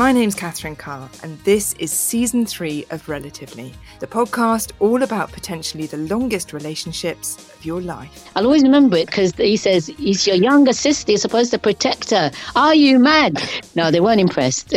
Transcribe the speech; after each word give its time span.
My 0.00 0.12
name's 0.12 0.34
Catherine 0.34 0.76
Carr, 0.76 1.10
and 1.22 1.38
this 1.40 1.74
is 1.74 1.92
season 1.92 2.46
three 2.46 2.86
of 2.88 3.06
Relatively, 3.06 3.74
the 3.98 4.06
podcast 4.06 4.72
all 4.78 5.02
about 5.02 5.30
potentially 5.30 5.86
the 5.86 5.98
longest 5.98 6.54
relationships 6.54 7.36
of 7.52 7.62
your 7.66 7.82
life. 7.82 8.30
I'll 8.34 8.46
always 8.46 8.62
remember 8.62 8.96
it 8.96 9.08
because 9.08 9.34
he 9.34 9.58
says, 9.58 9.88
He's 9.88 10.26
your 10.26 10.36
younger 10.36 10.72
sister, 10.72 11.12
you're 11.12 11.18
supposed 11.18 11.50
to 11.50 11.58
protect 11.58 12.12
her. 12.12 12.30
Are 12.56 12.74
you 12.74 12.98
mad? 12.98 13.42
No, 13.74 13.90
they 13.90 14.00
weren't 14.00 14.22
impressed. 14.22 14.72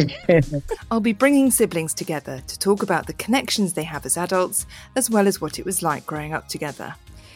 I'll 0.91 0.99
be 0.99 1.13
bringing 1.13 1.51
siblings 1.51 1.93
together 1.93 2.41
to 2.45 2.59
talk 2.59 2.83
about 2.83 3.07
the 3.07 3.13
connections 3.13 3.71
they 3.71 3.85
have 3.85 4.05
as 4.05 4.17
adults, 4.17 4.65
as 4.97 5.09
well 5.09 5.25
as 5.25 5.39
what 5.39 5.57
it 5.57 5.63
was 5.63 5.81
like 5.81 6.05
growing 6.05 6.33
up 6.33 6.49
together. 6.49 6.93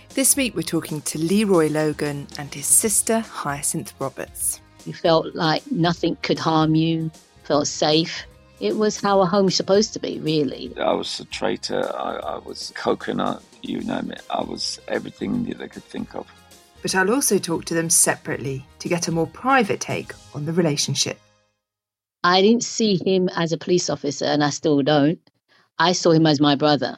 This 0.09 0.35
week, 0.35 0.57
we're 0.57 0.63
talking 0.63 0.99
to 1.03 1.19
Leroy 1.19 1.69
Logan 1.69 2.27
and 2.37 2.53
his 2.53 2.65
sister, 2.65 3.19
Hyacinth 3.19 3.93
Roberts. 3.97 4.59
you 4.85 4.93
felt 4.93 5.33
like 5.35 5.63
nothing 5.71 6.17
could 6.21 6.37
harm 6.37 6.75
you, 6.75 7.11
felt 7.47 7.67
safe. 7.67 8.25
It 8.59 8.75
was 8.75 8.99
how 8.99 9.21
a 9.21 9.25
home's 9.25 9.55
supposed 9.55 9.93
to 9.93 9.99
be, 9.99 10.19
really. 10.19 10.73
I 10.77 10.93
was 10.93 11.19
a 11.19 11.25
traitor. 11.25 11.95
I, 11.95 12.15
I 12.15 12.37
was 12.39 12.73
coconut. 12.75 13.41
You 13.61 13.79
name 13.81 14.11
it. 14.11 14.21
I 14.29 14.43
was 14.43 14.79
everything 14.87 15.45
that 15.45 15.59
they 15.59 15.67
could 15.67 15.83
think 15.83 16.15
of. 16.15 16.27
But 16.81 16.93
I'll 16.95 17.13
also 17.13 17.37
talk 17.37 17.65
to 17.65 17.73
them 17.73 17.89
separately 17.89 18.65
to 18.79 18.89
get 18.89 19.07
a 19.07 19.11
more 19.11 19.27
private 19.27 19.79
take 19.79 20.13
on 20.35 20.45
the 20.45 20.53
relationship. 20.53 21.19
I 22.23 22.41
didn't 22.41 22.63
see 22.63 22.99
him 23.03 23.29
as 23.29 23.51
a 23.51 23.57
police 23.57 23.89
officer, 23.89 24.25
and 24.25 24.43
I 24.43 24.49
still 24.49 24.81
don't. 24.81 25.19
I 25.79 25.93
saw 25.93 26.11
him 26.11 26.25
as 26.25 26.39
my 26.39 26.55
brother. 26.55 26.97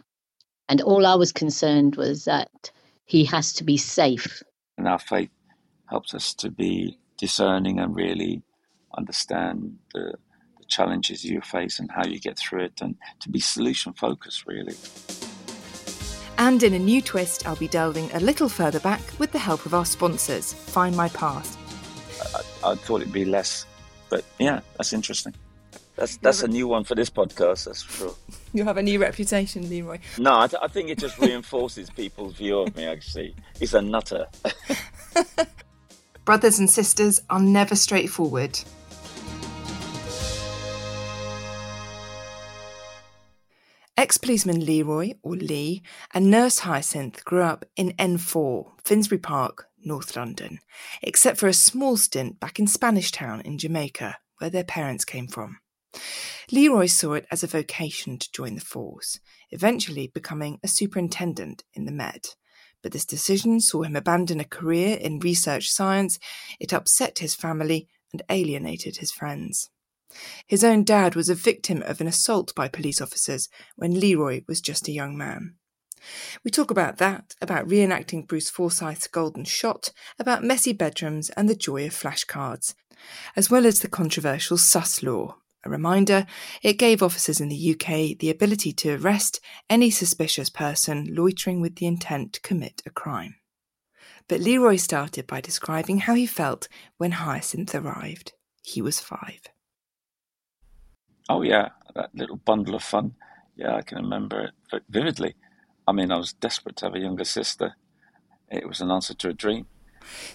And 0.70 0.82
all 0.82 1.06
I 1.06 1.16
was 1.16 1.32
concerned 1.32 1.96
was 1.96 2.26
that 2.26 2.72
he 3.06 3.26
has 3.26 3.54
to 3.54 3.64
be 3.64 3.78
safe. 3.78 4.42
And 4.78 4.88
our 4.88 5.00
faith 5.00 5.32
helps 5.90 6.14
us 6.14 6.34
to 6.36 6.50
be 6.50 6.98
discerning 7.18 7.80
and 7.80 7.96
really 7.96 8.44
understand 8.98 9.78
the, 9.94 10.14
the 10.29 10.29
challenges 10.70 11.26
you 11.26 11.42
face 11.42 11.80
and 11.80 11.92
how 11.92 12.06
you 12.06 12.20
get 12.20 12.38
through 12.38 12.64
it 12.64 12.82
and 12.82 12.96
to 13.20 13.30
be 13.30 13.40
solution 13.40 13.94
focused, 13.94 14.46
really. 14.48 14.76
And 16.38 16.64
in 16.64 16.74
a 16.74 16.80
new 16.80 17.02
twist, 17.02 17.46
I'll 17.46 17.58
be 17.58 17.68
delving 17.68 18.10
a 18.14 18.20
little 18.22 18.48
further 18.48 18.80
back 18.80 19.02
with 19.20 19.34
the 19.34 19.40
help 19.40 19.66
of 19.66 19.74
our 19.74 19.86
sponsors, 19.86 20.54
Find 20.54 20.96
My 20.96 21.10
Past. 21.10 21.60
I, 22.64 22.72
I 22.72 22.76
thought 22.76 23.02
it'd 23.02 23.12
be 23.12 23.26
less, 23.26 23.66
but 24.10 24.24
yeah, 24.40 24.62
that's 24.78 24.94
interesting. 24.94 25.34
That's 25.98 26.16
that's 26.18 26.44
a 26.44 26.48
new 26.48 26.66
one 26.66 26.86
for 26.86 26.96
this 26.96 27.10
podcast, 27.10 27.66
that's 27.66 27.84
for 27.84 27.92
sure. 27.92 28.16
You 28.54 28.64
have 28.64 28.78
a 28.78 28.82
new 28.82 29.00
reputation, 29.00 29.70
Leroy. 29.70 30.00
No, 30.18 30.40
I, 30.40 30.48
th- 30.48 30.62
I 30.64 30.68
think 30.70 30.90
it 30.90 30.98
just 30.98 31.20
reinforces 31.20 31.90
people's 31.90 32.36
view 32.36 32.60
of 32.60 32.76
me. 32.76 32.86
Actually, 32.86 33.36
he's 33.60 33.74
a 33.74 33.82
nutter. 33.82 34.26
Brothers 36.26 36.58
and 36.58 36.70
sisters 36.70 37.22
are 37.30 37.42
never 37.42 37.76
straightforward. 37.76 38.58
Ex 44.00 44.18
policeman 44.18 44.66
Leroy, 44.66 45.12
or 45.24 45.36
Lee, 45.36 45.84
and 46.14 46.32
nurse 46.32 46.60
Hyacinth 46.60 47.26
grew 47.26 47.42
up 47.42 47.66
in 47.76 47.92
N4, 48.00 48.80
Finsbury 48.86 49.20
Park, 49.20 49.68
North 49.84 50.16
London, 50.16 50.60
except 51.02 51.38
for 51.38 51.50
a 51.50 51.54
small 51.54 51.98
stint 51.98 52.40
back 52.40 52.60
in 52.60 52.66
Spanish 52.66 53.12
Town 53.12 53.42
in 53.42 53.58
Jamaica, 53.58 54.16
where 54.38 54.50
their 54.50 54.64
parents 54.64 55.04
came 55.04 55.28
from. 55.28 55.60
Leroy 56.50 56.86
saw 56.86 57.12
it 57.16 57.28
as 57.30 57.44
a 57.44 57.48
vocation 57.48 58.18
to 58.18 58.32
join 58.32 58.56
the 58.56 58.62
force, 58.62 59.20
eventually 59.52 60.08
becoming 60.08 60.62
a 60.64 60.70
superintendent 60.70 61.66
in 61.74 61.84
the 61.84 61.92
Met. 61.92 62.38
But 62.82 62.94
this 62.94 63.06
decision 63.06 63.60
saw 63.60 63.82
him 63.82 63.98
abandon 63.98 64.40
a 64.40 64.46
career 64.46 64.96
in 64.96 65.20
research 65.20 65.70
science, 65.70 66.20
it 66.58 66.72
upset 66.72 67.20
his 67.20 67.36
family, 67.36 67.90
and 68.14 68.22
alienated 68.30 68.96
his 68.96 69.12
friends. 69.12 69.70
His 70.48 70.64
own 70.64 70.84
dad 70.84 71.16
was 71.16 71.30
a 71.30 71.36
victim 71.36 71.84
of 71.84 72.02
an 72.02 72.08
assault 72.08 72.54
by 72.56 72.68
police 72.68 73.02
officers 73.02 73.50
when 73.76 74.00
Leroy 74.00 74.42
was 74.48 74.62
just 74.62 74.88
a 74.88 74.94
young 74.94 75.18
man. 75.18 75.56
We 76.44 76.52
talk 76.52 76.72
about 76.72 76.98
that, 76.98 77.36
about 77.42 77.68
reenacting 77.68 78.28
Bruce 78.28 78.50
Forsyth's 78.50 79.08
Golden 79.08 79.44
Shot, 79.44 79.92
about 80.18 80.44
messy 80.44 80.74
bedrooms 80.74 81.30
and 81.32 81.50
the 81.50 81.56
joy 81.56 81.86
of 81.86 81.94
flashcards, 81.94 82.74
as 83.36 83.50
well 83.50 83.66
as 83.66 83.80
the 83.80 83.88
controversial 83.88 84.58
sus 84.58 85.04
law. 85.04 85.38
A 85.66 85.70
reminder, 85.70 86.26
it 86.64 86.80
gave 86.80 87.04
officers 87.04 87.42
in 87.42 87.50
the 87.50 87.72
UK 87.76 88.18
the 88.18 88.30
ability 88.30 88.72
to 88.74 88.96
arrest 88.96 89.42
any 89.70 89.92
suspicious 89.92 90.50
person 90.50 91.14
loitering 91.14 91.60
with 91.60 91.76
the 91.76 91.86
intent 91.86 92.34
to 92.34 92.42
commit 92.42 92.82
a 92.86 92.90
crime. 92.90 93.36
But 94.30 94.40
Leroy 94.40 94.78
started 94.78 95.28
by 95.28 95.42
describing 95.42 96.00
how 96.00 96.14
he 96.14 96.26
felt 96.26 96.70
when 96.98 97.12
Hyacinth 97.12 97.76
arrived. 97.76 98.32
He 98.64 98.82
was 98.82 99.02
five. 99.02 99.42
Oh 101.30 101.44
yeah, 101.44 101.70
that 101.96 102.10
little 102.14 102.38
bundle 102.38 102.76
of 102.76 102.84
fun. 102.84 103.14
Yeah, 103.56 103.76
I 103.76 103.82
can 103.82 104.00
remember 104.00 104.52
it 104.74 104.84
vividly. 104.90 105.36
I 105.88 105.92
mean, 105.92 106.12
I 106.12 106.18
was 106.18 106.34
desperate 106.34 106.76
to 106.78 106.86
have 106.86 106.96
a 106.96 107.00
younger 107.00 107.26
sister. 107.26 107.76
It 108.52 108.68
was 108.68 108.82
an 108.82 108.92
answer 108.92 109.14
to 109.14 109.30
a 109.30 109.34
dream. 109.34 109.68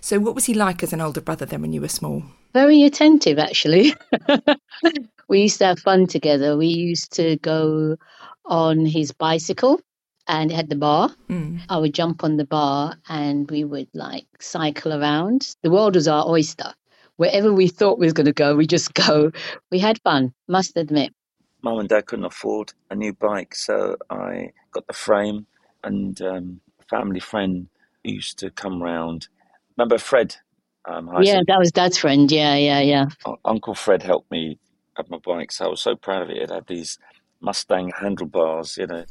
So, 0.01 0.21
what 0.21 0.35
was 0.35 0.45
he 0.45 0.55
like 0.55 0.83
as 0.83 0.93
an 0.93 1.01
older 1.01 1.21
brother 1.21 1.47
then 1.47 1.63
when 1.63 1.73
you 1.73 1.81
were 1.81 1.89
small? 1.89 2.23
Very 2.53 2.85
attentive, 2.85 3.39
actually. 3.39 3.95
we 5.29 5.43
used 5.43 5.59
to 5.59 5.67
have 5.67 5.81
fun 5.81 6.07
together. 6.07 6.57
We 6.57 6.69
used 6.69 7.13
to 7.15 7.37
go 7.39 7.97
on 8.45 8.87
his 8.87 9.11
bicycle 9.13 9.81
and 10.29 10.51
it 10.51 10.55
had 10.55 10.69
the 10.69 10.77
bar. 10.77 11.11
Mm. 11.29 11.61
I 11.69 11.79
would 11.79 11.95
jump 11.95 12.23
on 12.25 12.37
the 12.37 12.45
bar 12.45 12.97
and 13.09 13.51
we 13.51 13.65
would 13.65 13.89
like 13.95 14.27
cycle 14.41 14.93
around. 14.93 15.57
The 15.63 15.71
world 15.71 15.97
was 15.97 16.09
our 16.09 16.29
oyster. 16.29 16.73
Wherever 17.17 17.53
we 17.53 17.69
thought 17.69 17.99
we 17.99 18.07
was 18.07 18.13
going 18.13 18.27
to 18.27 18.33
go, 18.33 18.55
we 18.57 18.67
just 18.67 18.95
go. 19.07 19.31
We 19.71 19.79
had 19.79 20.01
fun, 20.03 20.35
must 20.49 20.77
admit. 20.77 21.15
Mum 21.63 21.79
and 21.79 21.89
Dad 21.89 22.07
couldn't 22.07 22.27
afford 22.27 22.73
a 22.91 22.95
new 22.95 23.15
bike, 23.15 23.55
so 23.55 23.97
I 24.11 24.53
got 24.73 24.87
the 24.87 24.93
frame, 24.93 25.47
and 25.83 26.21
um, 26.21 26.61
a 26.81 26.85
family 26.85 27.21
friend 27.21 27.69
used 28.03 28.39
to 28.41 28.51
come 28.51 28.83
round. 28.83 29.29
Remember 29.77 29.99
Fred? 29.99 30.37
Um, 30.85 31.11
Yeah, 31.23 31.41
that 31.47 31.59
was 31.59 31.73
Dad's 31.73 31.97
friend. 31.97 32.31
Yeah, 32.31 32.57
yeah, 32.57 32.81
yeah. 32.81 33.07
Uncle 33.45 33.75
Fred 33.75 34.03
helped 34.03 34.31
me 34.31 34.59
have 34.97 35.09
my 35.09 35.19
bike, 35.25 35.51
so 35.53 35.65
I 35.65 35.69
was 35.69 35.81
so 35.81 35.97
proud 35.97 36.23
of 36.23 36.31
it. 36.31 36.37
It 36.37 36.51
had 36.51 36.67
these 36.67 36.99
Mustang 37.41 37.93
handlebars, 37.99 38.77
you 38.77 38.87
know, 38.87 39.05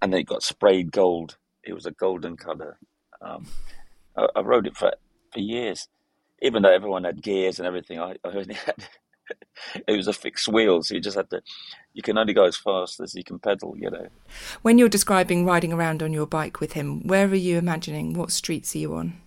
and 0.00 0.14
it 0.14 0.24
got 0.24 0.42
sprayed 0.42 0.90
gold. 0.90 1.36
It 1.62 1.74
was 1.74 1.86
a 1.86 1.90
golden 1.90 2.36
colour. 2.36 2.78
Um, 3.20 3.46
I, 4.16 4.26
I 4.36 4.40
rode 4.40 4.66
it 4.66 4.76
for 4.76 4.92
for 5.32 5.40
years, 5.40 5.88
even 6.42 6.62
though 6.62 6.72
everyone 6.72 7.04
had 7.04 7.22
gears 7.22 7.58
and 7.58 7.66
everything. 7.66 7.98
I, 7.98 8.16
I 8.24 8.28
only 8.28 8.54
had 8.66 8.88
it 9.86 9.96
was 9.96 10.08
a 10.08 10.12
fixed 10.12 10.48
wheel, 10.48 10.82
so 10.82 10.94
you 10.94 11.00
just 11.00 11.16
had 11.16 11.30
to. 11.30 11.42
You 11.92 12.02
can 12.02 12.18
only 12.18 12.32
go 12.32 12.44
as 12.44 12.56
fast 12.56 13.00
as 13.00 13.14
you 13.14 13.24
can 13.24 13.38
pedal, 13.38 13.74
you 13.76 13.90
know. 13.90 14.08
When 14.62 14.78
you're 14.78 14.88
describing 14.88 15.44
riding 15.44 15.72
around 15.72 16.02
on 16.02 16.12
your 16.12 16.26
bike 16.26 16.60
with 16.60 16.72
him, 16.72 17.06
where 17.06 17.26
are 17.26 17.34
you 17.34 17.58
imagining? 17.58 18.14
What 18.14 18.32
streets 18.32 18.74
are 18.74 18.78
you 18.78 18.94
on? 18.94 19.20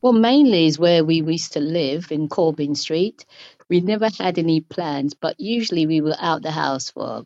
Well, 0.00 0.12
mainly 0.12 0.66
is 0.66 0.78
where 0.78 1.04
we 1.04 1.22
used 1.22 1.52
to 1.52 1.60
live 1.60 2.10
in 2.10 2.28
Corbyn 2.28 2.76
Street. 2.76 3.24
We 3.68 3.80
never 3.80 4.08
had 4.18 4.38
any 4.38 4.60
plans, 4.60 5.14
but 5.14 5.38
usually 5.38 5.86
we 5.86 6.00
were 6.00 6.16
out 6.18 6.42
the 6.42 6.50
house 6.50 6.90
for 6.90 7.24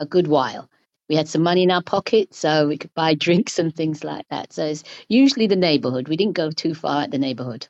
a 0.00 0.06
good 0.06 0.26
while. 0.26 0.68
We 1.08 1.16
had 1.16 1.28
some 1.28 1.42
money 1.42 1.62
in 1.62 1.70
our 1.70 1.82
pocket, 1.82 2.34
so 2.34 2.68
we 2.68 2.76
could 2.76 2.92
buy 2.94 3.14
drinks 3.26 3.58
and 3.58 3.74
things 3.74 4.04
like 4.04 4.26
that. 4.28 4.52
So 4.52 4.66
it's 4.66 4.84
usually 5.08 5.46
the 5.46 5.56
neighborhood. 5.56 6.08
We 6.08 6.16
didn't 6.16 6.36
go 6.36 6.50
too 6.50 6.74
far 6.74 7.02
at 7.02 7.10
the 7.10 7.18
neighborhood. 7.18 7.68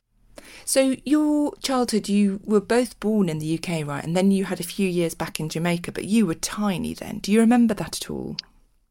So, 0.64 0.96
your 1.04 1.54
childhood, 1.62 2.08
you 2.08 2.40
were 2.44 2.60
both 2.60 2.98
born 3.00 3.28
in 3.28 3.38
the 3.38 3.58
UK, 3.58 3.86
right? 3.86 4.04
And 4.04 4.16
then 4.16 4.30
you 4.30 4.44
had 4.44 4.60
a 4.60 4.64
few 4.64 4.88
years 4.88 5.14
back 5.14 5.40
in 5.40 5.48
Jamaica, 5.48 5.92
but 5.92 6.04
you 6.04 6.26
were 6.26 6.34
tiny 6.34 6.94
then. 6.94 7.18
Do 7.18 7.32
you 7.32 7.40
remember 7.40 7.74
that 7.74 8.02
at 8.02 8.10
all? 8.10 8.36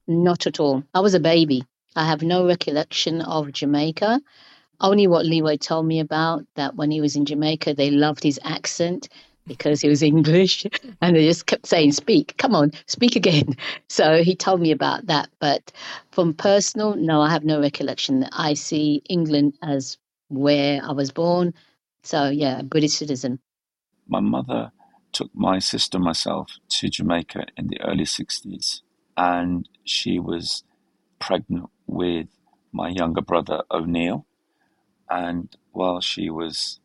Not 0.08 0.48
at 0.48 0.60
all. 0.60 0.84
I 0.94 1.02
was 1.02 1.14
a 1.14 1.20
baby. 1.20 1.66
I 1.96 2.06
have 2.06 2.22
no 2.22 2.46
recollection 2.46 3.22
of 3.22 3.52
Jamaica. 3.52 4.22
Only 4.80 5.08
what 5.08 5.26
Leroy 5.26 5.58
told 5.58 5.88
me 5.88 6.00
about 6.00 6.46
that 6.56 6.76
when 6.76 6.92
he 6.92 7.02
was 7.02 7.16
in 7.16 7.26
Jamaica, 7.26 7.74
they 7.74 7.90
loved 7.90 8.24
his 8.24 8.40
accent 8.44 9.10
because 9.48 9.82
he 9.82 9.90
was 9.90 10.04
English 10.14 10.66
and 11.02 11.16
they 11.16 11.26
just 11.26 11.46
kept 11.48 11.66
saying, 11.66 11.94
Speak, 11.94 12.36
come 12.38 12.54
on, 12.54 12.72
speak 12.86 13.16
again. 13.16 13.56
So 13.90 14.22
he 14.22 14.36
told 14.36 14.62
me 14.62 14.72
about 14.72 15.08
that. 15.08 15.30
But 15.40 15.72
from 16.12 16.34
personal, 16.34 16.96
no, 16.96 17.22
I 17.22 17.32
have 17.32 17.44
no 17.44 17.60
recollection. 17.60 18.26
I 18.32 18.54
see 18.54 19.02
England 19.10 19.54
as 19.64 19.98
where 20.30 20.82
I 20.84 20.92
was 20.92 21.12
born. 21.12 21.54
So, 22.04 22.30
yeah, 22.30 22.60
a 22.60 22.64
British 22.64 22.94
citizen. 22.94 23.40
My 24.08 24.20
mother 24.20 24.72
took 25.12 25.30
my 25.34 25.60
sister 25.60 26.00
myself 26.00 26.52
to 26.70 26.90
Jamaica 26.90 27.48
in 27.58 27.68
the 27.68 27.82
early 27.82 28.06
60s, 28.06 28.82
and 29.16 29.68
she 29.84 30.20
was 30.20 30.64
pregnant 31.20 31.70
with 31.88 32.28
my 32.72 32.90
younger 32.90 33.22
brother 33.22 33.64
O'Neill. 33.72 34.26
And 35.10 35.56
while 35.72 36.02
she 36.02 36.30
was 36.30 36.80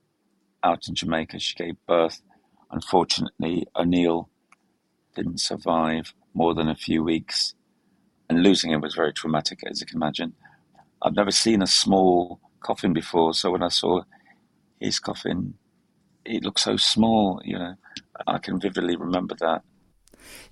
out 0.63 0.89
in 0.89 0.95
Jamaica, 0.95 1.39
she 1.39 1.55
gave 1.55 1.77
birth. 1.87 2.23
Unfortunately, 2.71 3.67
O'Neill 3.77 4.29
didn't 5.15 5.41
survive 5.41 6.15
more 6.35 6.55
than 6.55 6.69
a 6.69 6.75
few 6.75 7.03
weeks, 7.03 7.55
and 8.29 8.43
losing 8.43 8.71
him 8.71 8.81
was 8.81 8.95
very 8.95 9.13
traumatic, 9.13 9.61
as 9.67 9.81
you 9.81 9.87
can 9.87 9.99
imagine. 9.99 10.33
I've 11.03 11.17
never 11.17 11.33
seen 11.33 11.61
a 11.61 11.67
small 11.67 12.41
coffin 12.63 12.93
before, 12.93 13.35
so 13.35 13.51
when 13.51 13.63
I 13.63 13.69
saw 13.69 14.03
his 14.81 14.99
coffin, 14.99 15.55
it 16.25 16.43
looked 16.43 16.61
so 16.61 16.77
small, 16.77 17.41
you 17.45 17.59
know. 17.59 17.75
I 18.27 18.39
can 18.39 18.61
vividly 18.61 18.97
remember 18.97 19.35
that. 19.41 19.63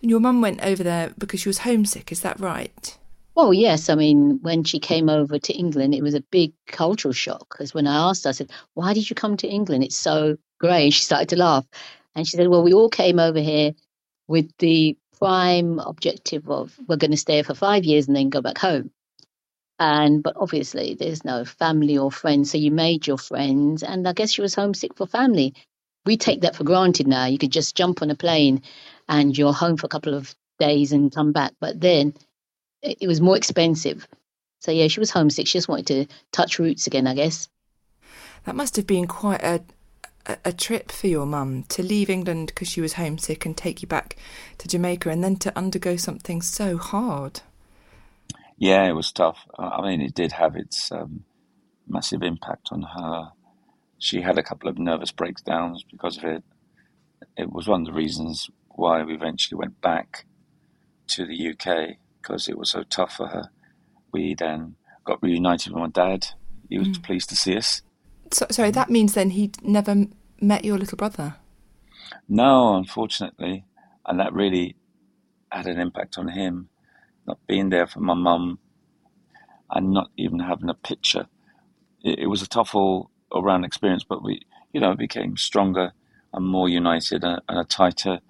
And 0.02 0.10
your 0.10 0.20
mum 0.20 0.40
went 0.40 0.64
over 0.64 0.82
there 0.82 1.12
because 1.18 1.40
she 1.40 1.48
was 1.48 1.58
homesick, 1.58 2.10
is 2.10 2.22
that 2.22 2.40
right? 2.40 2.98
Well, 3.34 3.54
yes. 3.54 3.88
I 3.88 3.94
mean, 3.94 4.38
when 4.42 4.64
she 4.64 4.78
came 4.78 5.08
over 5.08 5.38
to 5.38 5.52
England, 5.52 5.94
it 5.94 6.02
was 6.02 6.14
a 6.14 6.20
big 6.20 6.52
cultural 6.66 7.12
shock. 7.12 7.46
Because 7.50 7.72
when 7.72 7.86
I 7.86 8.10
asked 8.10 8.24
her, 8.24 8.30
I 8.30 8.32
said, 8.32 8.50
Why 8.74 8.92
did 8.92 9.08
you 9.08 9.14
come 9.14 9.36
to 9.38 9.48
England? 9.48 9.84
It's 9.84 9.96
so 9.96 10.36
great. 10.58 10.84
And 10.84 10.94
she 10.94 11.02
started 11.02 11.28
to 11.30 11.36
laugh. 11.36 11.64
And 12.14 12.26
she 12.26 12.36
said, 12.36 12.48
Well, 12.48 12.62
we 12.62 12.72
all 12.72 12.88
came 12.88 13.18
over 13.18 13.40
here 13.40 13.72
with 14.26 14.50
the 14.58 14.96
prime 15.18 15.78
objective 15.78 16.48
of 16.50 16.76
we're 16.88 16.96
going 16.96 17.10
to 17.12 17.16
stay 17.16 17.34
here 17.34 17.44
for 17.44 17.54
five 17.54 17.84
years 17.84 18.08
and 18.08 18.16
then 18.16 18.30
go 18.30 18.40
back 18.40 18.58
home. 18.58 18.90
And 19.80 20.22
but 20.22 20.36
obviously 20.36 20.94
there's 20.94 21.24
no 21.24 21.44
family 21.46 21.96
or 21.96 22.12
friends, 22.12 22.50
so 22.50 22.58
you 22.58 22.70
made 22.70 23.06
your 23.06 23.16
friends, 23.16 23.82
and 23.82 24.06
I 24.06 24.12
guess 24.12 24.30
she 24.30 24.42
was 24.42 24.54
homesick 24.54 24.94
for 24.94 25.06
family. 25.06 25.54
We 26.04 26.18
take 26.18 26.42
that 26.42 26.54
for 26.54 26.64
granted 26.64 27.08
now. 27.08 27.24
You 27.24 27.38
could 27.38 27.50
just 27.50 27.76
jump 27.76 28.02
on 28.02 28.10
a 28.10 28.14
plane, 28.14 28.62
and 29.08 29.36
you're 29.36 29.54
home 29.54 29.78
for 29.78 29.86
a 29.86 29.88
couple 29.88 30.14
of 30.14 30.34
days 30.58 30.92
and 30.92 31.12
come 31.12 31.32
back. 31.32 31.54
But 31.60 31.80
then 31.80 32.12
it, 32.82 32.98
it 33.00 33.06
was 33.06 33.22
more 33.22 33.38
expensive. 33.38 34.06
So 34.60 34.70
yeah, 34.70 34.88
she 34.88 35.00
was 35.00 35.10
homesick. 35.10 35.46
She 35.46 35.58
just 35.58 35.68
wanted 35.68 35.86
to 35.86 36.14
touch 36.30 36.58
roots 36.58 36.86
again, 36.86 37.06
I 37.06 37.14
guess. 37.14 37.48
That 38.44 38.56
must 38.56 38.76
have 38.76 38.86
been 38.86 39.06
quite 39.06 39.42
a 39.42 39.62
a, 40.26 40.36
a 40.44 40.52
trip 40.52 40.92
for 40.92 41.06
your 41.06 41.24
mum 41.24 41.64
to 41.70 41.82
leave 41.82 42.10
England 42.10 42.48
because 42.48 42.68
she 42.68 42.82
was 42.82 42.94
homesick 42.94 43.46
and 43.46 43.56
take 43.56 43.80
you 43.80 43.88
back 43.88 44.16
to 44.58 44.68
Jamaica 44.68 45.08
and 45.08 45.24
then 45.24 45.36
to 45.36 45.56
undergo 45.56 45.96
something 45.96 46.42
so 46.42 46.76
hard. 46.76 47.40
Yeah, 48.60 48.86
it 48.86 48.92
was 48.92 49.10
tough. 49.10 49.46
I 49.58 49.80
mean, 49.80 50.02
it 50.02 50.14
did 50.14 50.32
have 50.32 50.54
its 50.54 50.92
um, 50.92 51.24
massive 51.88 52.22
impact 52.22 52.68
on 52.70 52.82
her. 52.82 53.30
She 53.98 54.20
had 54.20 54.36
a 54.36 54.42
couple 54.42 54.68
of 54.68 54.78
nervous 54.78 55.12
breakdowns 55.12 55.82
because 55.90 56.18
of 56.18 56.24
it. 56.24 56.44
It 57.38 57.50
was 57.50 57.66
one 57.66 57.80
of 57.80 57.86
the 57.86 57.94
reasons 57.94 58.50
why 58.68 59.02
we 59.02 59.14
eventually 59.14 59.58
went 59.58 59.80
back 59.80 60.26
to 61.08 61.24
the 61.24 61.50
UK 61.50 61.96
because 62.20 62.48
it 62.48 62.58
was 62.58 62.70
so 62.70 62.82
tough 62.82 63.16
for 63.16 63.28
her. 63.28 63.50
We 64.12 64.34
then 64.34 64.76
got 65.04 65.22
reunited 65.22 65.72
with 65.72 65.80
my 65.80 65.88
dad. 65.88 66.26
He 66.68 66.78
was 66.78 66.88
mm. 66.88 67.02
pleased 67.02 67.30
to 67.30 67.36
see 67.36 67.56
us. 67.56 67.80
So, 68.30 68.46
sorry, 68.50 68.72
that 68.72 68.90
means 68.90 69.14
then 69.14 69.30
he'd 69.30 69.62
never 69.62 70.06
met 70.38 70.66
your 70.66 70.76
little 70.76 70.96
brother? 70.96 71.36
No, 72.28 72.76
unfortunately. 72.76 73.64
And 74.04 74.20
that 74.20 74.34
really 74.34 74.76
had 75.50 75.66
an 75.66 75.80
impact 75.80 76.18
on 76.18 76.28
him 76.28 76.68
not 77.26 77.38
being 77.46 77.70
there 77.70 77.86
for 77.86 78.00
my 78.00 78.14
mum 78.14 78.58
and 79.70 79.92
not 79.92 80.10
even 80.16 80.40
having 80.40 80.68
a 80.68 80.74
picture. 80.74 81.26
It, 82.02 82.20
it 82.20 82.26
was 82.26 82.42
a 82.42 82.48
tough 82.48 82.74
all 82.74 83.10
around 83.34 83.64
experience, 83.64 84.04
but 84.04 84.22
we, 84.22 84.42
you 84.72 84.80
know, 84.80 84.94
became 84.94 85.36
stronger 85.36 85.92
and 86.32 86.46
more 86.46 86.68
united 86.68 87.24
and, 87.24 87.40
and 87.48 87.58
a 87.58 87.64
tighter, 87.64 88.20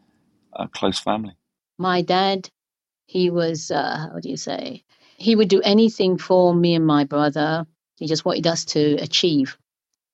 uh, 0.54 0.66
close 0.68 0.98
family. 0.98 1.34
My 1.78 2.02
dad, 2.02 2.48
he 3.06 3.30
was, 3.30 3.70
uh, 3.70 4.08
what 4.12 4.22
do 4.22 4.28
you 4.28 4.36
say? 4.36 4.84
He 5.16 5.36
would 5.36 5.48
do 5.48 5.60
anything 5.62 6.18
for 6.18 6.54
me 6.54 6.74
and 6.74 6.86
my 6.86 7.04
brother. 7.04 7.66
He 7.96 8.06
just 8.06 8.24
wanted 8.24 8.46
us 8.46 8.64
to 8.66 8.94
achieve, 8.96 9.58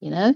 you 0.00 0.10
know? 0.10 0.34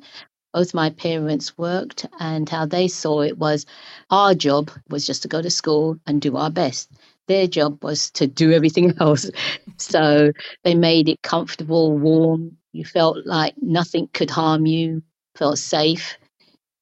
both 0.53 0.75
my 0.75 0.91
parents 0.91 1.57
worked 1.57 2.07
and 2.19 2.49
how 2.49 2.67
they 2.67 2.89
saw 2.89 3.21
it 3.21 3.39
was 3.39 3.67
our 4.11 4.35
job 4.35 4.71
was 4.89 5.07
just 5.07 5.23
to 5.23 5.29
go 5.29 5.41
to 5.41 5.51
school 5.51 5.97
and 6.07 6.21
do 6.21 6.37
our 6.37 6.51
best 6.51 6.91
their 7.31 7.47
job 7.47 7.83
was 7.85 8.11
to 8.11 8.27
do 8.27 8.53
everything 8.53 8.93
else. 9.01 9.31
So 9.77 10.33
they 10.65 10.75
made 10.75 11.09
it 11.09 11.23
comfortable, 11.23 11.97
warm. 11.97 12.57
You 12.73 12.85
felt 12.85 13.19
like 13.25 13.55
nothing 13.63 14.09
could 14.13 14.31
harm 14.31 14.67
you, 14.67 15.03
felt 15.37 15.59
safe. 15.59 16.19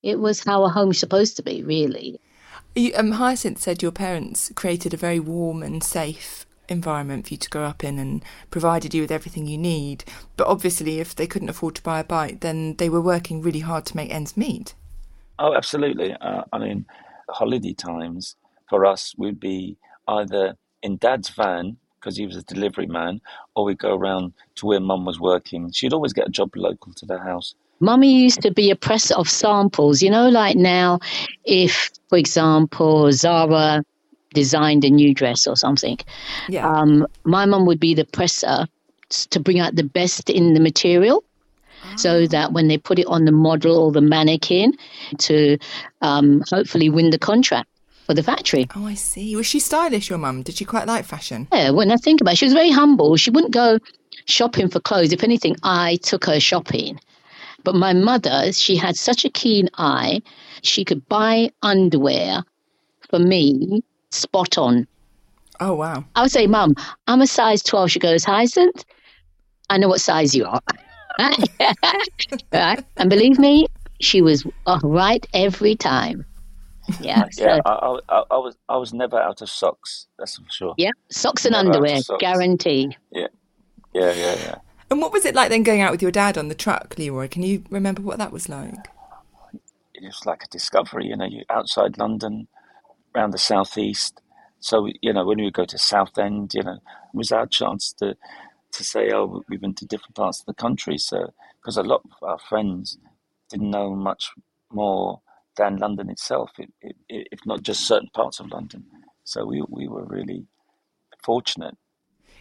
It 0.03 0.19
was 0.19 0.43
how 0.43 0.65
a 0.65 0.69
home's 0.69 0.99
supposed 0.99 1.37
to 1.37 1.43
be, 1.43 1.63
really. 1.63 2.21
You, 2.75 2.93
um, 2.97 3.13
Hyacinth 3.13 3.59
said 3.59 3.83
your 3.83 3.93
parents 3.93 4.51
created 4.55 4.95
a 4.95 4.97
very 4.97 5.21
warm 5.21 5.63
and 5.63 5.83
safe 5.85 6.47
environment 6.69 7.27
for 7.27 7.35
you 7.35 7.39
to 7.39 7.51
grow 7.51 7.65
up 7.65 7.83
in 7.83 7.99
and 7.99 8.23
provided 8.51 8.95
you 8.95 9.03
with 9.03 9.11
everything 9.11 9.47
you 9.47 9.59
need. 9.59 10.05
But 10.37 10.47
obviously, 10.47 11.01
if 11.01 11.15
they 11.15 11.27
couldn't 11.27 11.49
afford 11.49 11.75
to 11.77 11.83
buy 11.83 12.01
a 12.01 12.05
bike, 12.05 12.41
then 12.41 12.77
they 12.77 12.89
were 12.89 13.01
working 13.01 13.43
really 13.43 13.61
hard 13.61 13.85
to 13.87 13.97
make 13.97 14.13
ends 14.13 14.37
meet. 14.37 14.75
Oh, 15.39 15.55
absolutely. 15.55 16.13
Uh, 16.15 16.45
I 16.53 16.59
mean, 16.59 16.87
holiday 17.31 17.75
times 17.75 18.37
for 18.69 18.87
us 18.87 19.15
would 19.17 19.41
be 19.41 19.79
either 20.09 20.57
in 20.83 20.97
dad's 20.97 21.29
van 21.29 21.77
because 21.99 22.17
he 22.17 22.27
was 22.27 22.37
a 22.37 22.43
delivery 22.43 22.87
man, 22.87 23.21
or 23.55 23.65
we'd 23.65 23.79
go 23.79 23.95
around 23.95 24.33
to 24.55 24.67
where 24.67 24.81
mum 24.81 25.05
was 25.05 25.19
working. 25.19 25.71
She'd 25.73 25.93
always 25.93 26.13
get 26.13 26.29
a 26.29 26.31
job 26.31 26.55
local 26.57 26.93
to 26.95 27.07
the 27.07 27.19
house. 27.19 27.55
Mummy 27.81 28.23
used 28.23 28.41
to 28.43 28.51
be 28.51 28.71
a 28.71 28.77
presser 28.77 29.15
of 29.15 29.29
samples. 29.29 30.03
You 30.03 30.11
know, 30.11 30.29
like 30.29 30.57
now, 30.57 31.01
if, 31.45 31.91
for 32.09 32.19
example, 32.19 33.11
Zara 33.13 33.85
designed 34.35 34.85
a 34.85 34.91
new 34.91 35.15
dress 35.15 35.47
or 35.47 35.57
something, 35.57 35.99
yeah. 36.49 36.69
um, 36.69 37.07
my 37.25 37.47
mum 37.47 37.67
would 37.67 37.81
be 37.81 37.95
the 37.95 38.05
presser 38.05 38.67
to 39.11 39.41
bring 39.41 39.59
out 39.59 39.77
the 39.77 39.85
best 39.85 40.31
in 40.31 40.55
the 40.55 40.61
material. 40.61 41.25
So 41.97 42.25
ah. 42.25 42.27
that 42.31 42.53
when 42.53 42.69
they 42.69 42.77
put 42.77 42.99
it 42.99 43.07
on 43.07 43.25
the 43.25 43.33
model 43.33 43.79
or 43.79 43.93
the 43.93 44.01
mannequin 44.01 44.75
to 45.19 45.59
um, 46.03 46.43
hopefully 46.51 46.91
win 46.91 47.11
the 47.11 47.19
contract 47.19 47.69
for 48.09 48.15
the 48.15 48.23
factory. 48.23 48.67
Oh, 48.75 48.87
I 48.87 48.95
see. 48.95 49.37
Was 49.37 49.47
she 49.47 49.61
stylish, 49.61 50.09
your 50.09 50.19
mum? 50.19 50.43
Did 50.43 50.55
she 50.55 50.65
quite 50.65 50.87
like 50.87 51.05
fashion? 51.05 51.47
Yeah, 51.53 51.71
when 51.71 51.91
I 51.91 51.97
think 51.97 52.23
about 52.23 52.33
it, 52.33 52.39
she 52.39 52.47
was 52.47 52.55
very 52.55 52.71
humble. 52.71 53.17
She 53.17 53.31
wouldn't 53.31 53.53
go 53.53 53.79
shopping 54.25 54.71
for 54.71 54.81
clothes. 54.81 55.13
If 55.13 55.23
anything, 55.23 55.57
I 55.63 55.97
took 55.97 56.25
her 56.25 56.41
shopping. 56.41 56.99
But 57.65 57.75
my 57.75 57.93
mother, 57.93 58.51
she 58.55 58.77
had 58.77 58.97
such 58.97 59.27
a 59.27 59.29
keen 59.29 59.69
eye. 59.75 60.23
She 60.63 60.87
could 60.87 61.07
buy 61.07 61.51
underwear 61.63 62.45
for 63.11 63.19
me 63.19 63.83
spot 64.11 64.57
on. 64.57 64.87
Oh, 65.61 65.75
wow. 65.75 66.03
I 66.17 66.23
would 66.23 66.31
say, 66.31 66.47
Mum, 66.47 66.77
I'm 67.09 67.21
a 67.21 67.27
size 67.27 67.63
12. 67.63 67.91
She 67.91 67.99
goes, 67.99 68.25
Hyacinth, 68.25 68.87
I 69.69 69.77
know 69.77 69.89
what 69.89 70.01
size 70.01 70.35
you 70.35 70.47
are. 70.47 70.63
right? 72.53 72.83
And 72.97 73.11
believe 73.11 73.39
me, 73.39 73.67
she 74.01 74.23
was 74.23 74.47
right 74.83 75.27
every 75.35 75.77
time. 75.77 76.25
Yeah, 77.01 77.25
yeah. 77.37 77.61
I, 77.65 77.99
I, 78.09 78.23
I, 78.31 78.37
was 78.37 78.57
I 78.69 78.77
was 78.77 78.93
never 78.93 79.19
out 79.19 79.43
of 79.43 79.51
socks. 79.51 80.07
That's 80.19 80.37
for 80.37 80.45
sure. 80.51 80.75
Yeah, 80.79 80.91
socks 81.11 81.45
and 81.45 81.53
never 81.53 81.69
underwear, 81.69 82.01
socks. 82.01 82.21
guarantee. 82.21 82.97
Yeah, 83.13 83.29
yeah, 83.95 84.13
yeah, 84.13 84.35
yeah. 84.35 84.55
And 84.91 85.01
what 85.01 85.13
was 85.13 85.25
it 85.25 85.35
like 85.35 85.51
then 85.51 85.63
going 85.63 85.81
out 85.81 85.93
with 85.93 86.03
your 86.03 86.11
dad 86.11 86.39
on 86.39 86.49
the 86.49 86.55
truck, 86.55 86.97
Leroy? 86.97 87.29
Can 87.29 87.43
you 87.43 87.65
remember 87.71 88.03
what 88.03 88.19
that 88.19 88.33
was 88.33 88.49
like? 88.49 88.89
It 89.95 90.05
was 90.05 90.25
like 90.25 90.45
a 90.45 90.49
discovery. 90.49 91.07
You 91.07 91.17
know, 91.17 91.27
you 91.27 91.45
outside 91.51 91.99
London, 91.99 92.49
around 93.15 93.33
the 93.33 93.39
southeast. 93.39 94.21
So 94.61 94.89
you 95.03 95.13
know, 95.13 95.25
when 95.25 95.39
we 95.39 95.45
would 95.45 95.55
go 95.55 95.65
to 95.67 95.79
Southend, 95.79 96.53
you 96.55 96.63
know, 96.63 96.75
it 96.75 96.81
was 97.15 97.33
our 97.33 97.47
chance 97.47 97.93
to 97.95 98.17
to 98.73 98.85
say, 98.85 99.11
oh, 99.13 99.43
we've 99.49 99.61
been 99.61 99.75
to 99.75 99.87
different 99.87 100.15
parts 100.15 100.41
of 100.41 100.47
the 100.47 100.55
country. 100.55 100.99
So 100.99 101.33
because 101.61 101.77
a 101.77 101.83
lot 101.83 102.03
of 102.05 102.29
our 102.29 102.39
friends 102.39 102.99
didn't 103.51 103.71
know 103.71 103.95
much 103.95 104.31
more 104.73 105.21
than 105.59 105.77
London 105.77 106.09
itself, 106.09 106.51
it, 106.59 106.73
it, 106.81 106.97
it, 107.09 107.29
if 107.33 107.41
not 107.45 107.63
just 107.63 107.87
certain 107.87 108.09
parts 108.15 108.41
of 108.41 108.51
London. 108.51 108.85
So 109.25 109.45
we, 109.45 109.63
we 109.69 109.87
were 109.89 110.07
really 110.07 110.47
fortunate. 111.23 111.75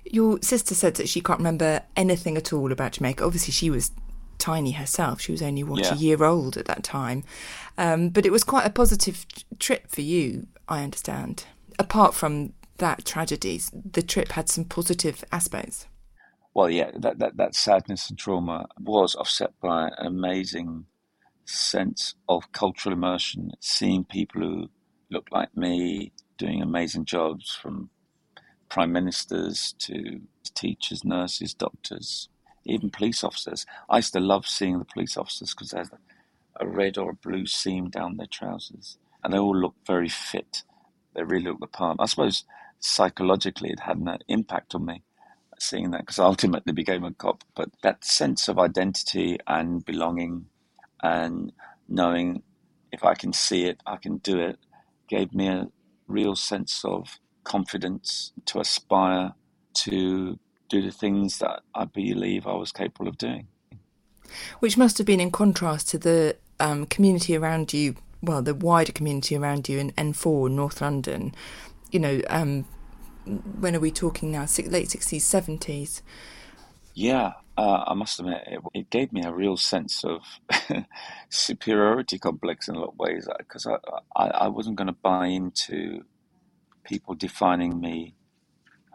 Your 0.06 0.40
sister 0.42 0.74
said 0.74 0.96
that 0.96 1.10
she 1.10 1.20
can't 1.20 1.40
remember 1.40 1.82
anything 1.98 2.38
at 2.38 2.54
all 2.54 2.72
about 2.72 2.94
Jamaica. 2.94 3.26
Obviously, 3.26 3.52
she 3.52 3.70
was 3.70 3.92
tiny 4.38 4.72
herself. 4.72 5.20
She 5.20 5.34
was 5.34 5.42
only, 5.42 5.64
what, 5.64 5.84
yeah. 5.84 5.94
a 5.94 5.98
year 5.98 6.24
old 6.24 6.56
at 6.56 6.66
that 6.68 6.84
time. 6.84 7.26
Um, 7.78 8.10
but 8.10 8.26
it 8.26 8.32
was 8.32 8.46
quite 8.46 8.66
a 8.66 8.70
positive 8.70 9.26
trip 9.60 9.90
for 9.90 10.02
you, 10.02 10.48
I 10.70 10.84
understand. 10.84 11.46
Apart 11.78 12.14
from 12.14 12.54
that 12.78 13.04
tragedy, 13.04 13.60
the 13.74 14.02
trip 14.02 14.32
had 14.34 14.48
some 14.48 14.64
positive 14.64 15.26
aspects. 15.32 15.88
Well, 16.54 16.70
yeah, 16.70 16.92
that, 17.00 17.20
that, 17.20 17.38
that 17.38 17.56
sadness 17.56 18.10
and 18.10 18.18
trauma 18.18 18.68
was 18.80 19.16
offset 19.16 19.52
by 19.62 19.90
an 19.98 20.08
amazing 20.08 20.86
sense 21.48 22.16
of 22.28 22.52
cultural 22.52 22.94
immersion, 22.94 23.52
seeing 23.60 24.04
people 24.04 24.42
who 24.42 24.70
look 25.10 25.28
like 25.32 25.56
me 25.56 26.12
doing 26.38 26.62
amazing 26.62 27.06
jobs 27.06 27.52
from 27.52 27.90
prime 28.70 28.92
ministers 28.92 29.74
to 29.80 30.22
teachers, 30.54 31.06
nurses, 31.06 31.54
doctors, 31.54 32.30
even 32.66 32.90
police 32.90 33.24
officers. 33.24 33.66
I 33.90 33.98
used 33.98 34.14
to 34.14 34.20
love 34.20 34.46
seeing 34.48 34.80
the 34.80 34.86
police 34.86 35.18
officers 35.18 35.54
because 35.54 35.72
they 35.72 35.78
there's 35.78 35.92
a 36.60 36.68
red 36.68 36.98
or 36.98 37.12
a 37.12 37.16
blue 37.16 37.46
seam 37.46 37.90
down 37.90 38.18
their 38.18 38.28
trousers. 38.28 38.98
and 39.24 39.34
they 39.34 39.38
all 39.38 39.56
looked 39.56 39.86
very 39.88 40.10
fit. 40.10 40.64
They 41.16 41.24
really 41.24 41.46
looked 41.46 41.62
the 41.62 41.68
part. 41.68 41.98
I 42.00 42.06
suppose 42.06 42.44
psychologically 42.80 43.70
it 43.70 43.82
had 43.82 43.98
an 43.98 44.18
impact 44.28 44.76
on 44.76 44.86
me 44.86 45.04
seeing 45.60 45.92
that 45.92 46.02
because 46.02 46.20
I 46.20 46.26
ultimately 46.26 46.74
became 46.74 47.04
a 47.04 47.14
cop. 47.14 47.44
But 47.56 47.70
that 47.82 48.06
sense 48.06 48.48
of 48.48 48.60
identity 48.60 49.38
and 49.48 49.84
belonging 49.84 50.46
and 51.02 51.52
knowing 51.88 52.44
if 52.92 53.04
I 53.04 53.14
can 53.14 53.34
see 53.34 53.66
it, 53.66 53.82
I 53.86 53.98
can 53.98 54.18
do 54.18 54.40
it, 54.40 54.58
gave 55.08 55.34
me 55.34 55.48
a 55.48 55.68
real 56.08 56.36
sense 56.36 56.84
of 56.84 57.20
confidence 57.44 58.34
to 58.46 58.60
aspire 58.60 59.34
to 59.74 60.40
do 60.70 60.82
the 60.82 60.92
things 60.92 61.40
that 61.40 61.62
I 61.74 61.86
believe 61.86 62.46
I 62.46 62.54
was 62.54 62.72
capable 62.72 63.08
of 63.08 63.18
doing. 63.18 63.48
Which 64.60 64.78
must 64.78 64.98
have 64.98 65.08
been 65.08 65.20
in 65.20 65.32
contrast 65.32 65.90
to 65.90 65.98
the 65.98 66.36
um, 66.60 66.86
community 66.86 67.36
around 67.36 67.74
you, 67.74 67.96
well, 68.22 68.42
the 68.42 68.54
wider 68.56 68.92
community 68.92 69.36
around 69.36 69.70
you 69.70 69.80
in 69.80 69.92
N4, 69.92 70.52
North 70.52 70.82
London. 70.82 71.34
You 71.92 72.00
know, 72.00 72.22
um, 72.30 72.66
when 73.26 73.76
are 73.76 73.80
we 73.80 73.92
talking 73.92 74.32
now? 74.32 74.42
Late 74.42 74.90
60s, 74.90 75.22
70s? 75.22 76.02
Yeah, 76.94 77.34
uh, 77.58 77.86
I 77.88 77.94
must 77.96 78.20
admit, 78.20 78.44
it, 78.46 78.60
it, 78.74 78.90
gave 78.92 79.12
me 79.12 79.24
a 79.24 79.34
real 79.34 79.58
sense 79.58 80.04
of 80.04 80.22
superiority 81.30 82.20
complex 82.20 82.68
in 82.68 82.76
a 82.76 82.80
lot 82.80 82.90
of 82.90 83.00
ways 83.00 83.28
because 83.40 83.66
I, 83.66 83.78
I, 84.16 84.28
I 84.28 84.48
wasn't 84.48 84.76
going 84.76 84.88
to 84.88 84.94
buy 84.94 85.26
into 85.26 86.04
people 86.84 87.16
defining 87.16 87.80
me 87.80 88.14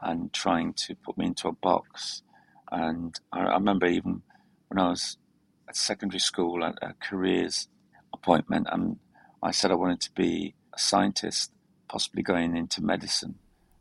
and 0.00 0.32
trying 0.32 0.74
to 0.74 0.94
put 0.94 1.18
me 1.18 1.26
into 1.26 1.48
a 1.48 1.52
box. 1.52 2.22
And 2.70 3.18
I, 3.32 3.40
I 3.40 3.54
remember 3.54 3.86
even 3.86 4.22
when 4.68 4.78
I 4.78 4.90
was 4.90 5.16
at 5.68 5.76
secondary 5.76 6.20
school 6.20 6.64
at 6.64 6.76
a 6.82 6.94
careers 7.00 7.68
appointment, 8.12 8.68
and 8.70 8.98
I 9.42 9.50
said 9.50 9.72
I 9.72 9.74
wanted 9.74 10.00
to 10.02 10.12
be 10.12 10.54
a 10.72 10.78
scientist, 10.78 11.50
possibly 11.88 12.22
going 12.22 12.56
into 12.56 12.80
medicine. 12.80 13.34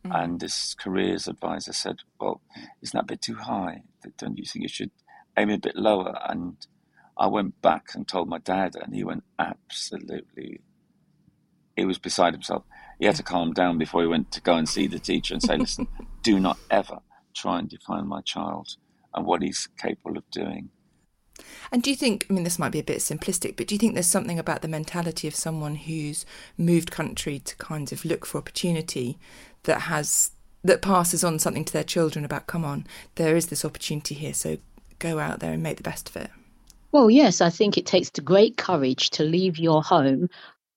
Mm-hmm. 0.04 0.16
And 0.16 0.40
this 0.40 0.74
careers 0.74 1.28
advisor 1.28 1.74
said, 1.74 1.98
Well, 2.20 2.42
isn't 2.82 2.98
that 2.98 3.04
a 3.04 3.06
bit 3.06 3.22
too 3.22 3.36
high? 3.36 3.84
Don't 4.18 4.38
you 4.38 4.46
think 4.46 4.64
you 4.64 4.70
should 4.70 4.92
aim 5.38 5.50
a 5.50 5.58
bit 5.58 5.76
lower? 5.76 6.18
And 6.28 6.56
I 7.18 7.28
went 7.28 7.62
back 7.62 7.90
and 7.94 8.08
told 8.08 8.30
my 8.30 8.40
dad, 8.40 8.76
and 8.76 8.94
he 8.94 9.04
went 9.04 9.24
absolutely, 9.40 10.62
he 11.76 11.86
was 11.86 11.98
beside 11.98 12.34
himself. 12.34 12.64
He 13.00 13.06
had 13.06 13.16
to 13.16 13.24
calm 13.24 13.54
down 13.54 13.78
before 13.78 14.02
he 14.02 14.08
went 14.08 14.32
to 14.32 14.42
go 14.42 14.56
and 14.56 14.68
see 14.68 14.88
the 14.88 15.00
teacher 15.00 15.34
and 15.34 15.44
say, 15.44 15.58
Listen, 15.58 15.88
do 16.22 16.40
not 16.40 16.58
ever 16.70 17.00
try 17.34 17.60
and 17.60 17.70
define 17.70 18.08
my 18.08 18.22
child 18.22 18.76
and 19.14 19.26
what 19.26 19.42
he's 19.42 19.68
capable 19.80 20.18
of 20.18 20.30
doing. 20.32 20.70
And 21.72 21.82
do 21.82 21.90
you 21.90 21.96
think, 21.96 22.28
I 22.30 22.34
mean, 22.34 22.44
this 22.44 22.60
might 22.60 22.72
be 22.72 22.80
a 22.80 22.84
bit 22.84 23.00
simplistic, 23.00 23.56
but 23.56 23.68
do 23.68 23.76
you 23.76 23.80
think 23.80 23.94
there's 23.94 24.08
something 24.08 24.38
about 24.38 24.62
the 24.62 24.68
mentality 24.68 25.28
of 25.28 25.36
someone 25.36 25.76
who's 25.76 26.26
moved 26.58 26.92
country 26.92 27.40
to 27.40 27.56
kind 27.56 27.92
of 27.92 28.06
look 28.06 28.26
for 28.26 28.38
opportunity 28.38 29.18
that 29.64 29.82
has 29.82 30.32
that 30.64 30.82
passes 30.82 31.24
on 31.24 31.40
something 31.40 31.66
to 31.66 31.74
their 31.74 31.84
children 31.84 32.24
about 32.24 32.48
come 32.48 32.64
on 32.64 32.86
there 33.16 33.36
is 33.36 33.48
this 33.48 33.66
opportunity 33.66 34.16
here 34.16 34.34
so 34.34 34.58
go 35.00 35.20
out 35.20 35.40
there 35.40 35.52
and 35.52 35.64
make 35.64 35.78
the 35.78 35.84
best 35.84 36.10
of 36.10 36.16
it. 36.16 36.30
Well 36.92 37.10
yes 37.10 37.42
i 37.42 37.50
think 37.50 37.78
it 37.78 37.86
takes 37.86 38.10
great 38.10 38.58
courage 38.58 39.10
to 39.12 39.24
leave 39.24 39.58
your 39.58 39.82
home 39.82 40.30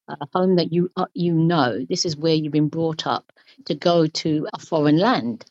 a 0.08 0.26
home 0.32 0.56
that 0.56 0.72
you 0.72 0.90
uh, 0.96 1.06
you 1.14 1.32
know. 1.32 1.84
This 1.88 2.04
is 2.04 2.16
where 2.16 2.34
you've 2.34 2.52
been 2.52 2.68
brought 2.68 3.06
up 3.06 3.32
to 3.66 3.74
go 3.74 4.06
to 4.06 4.46
a 4.52 4.58
foreign 4.58 4.98
land 4.98 5.44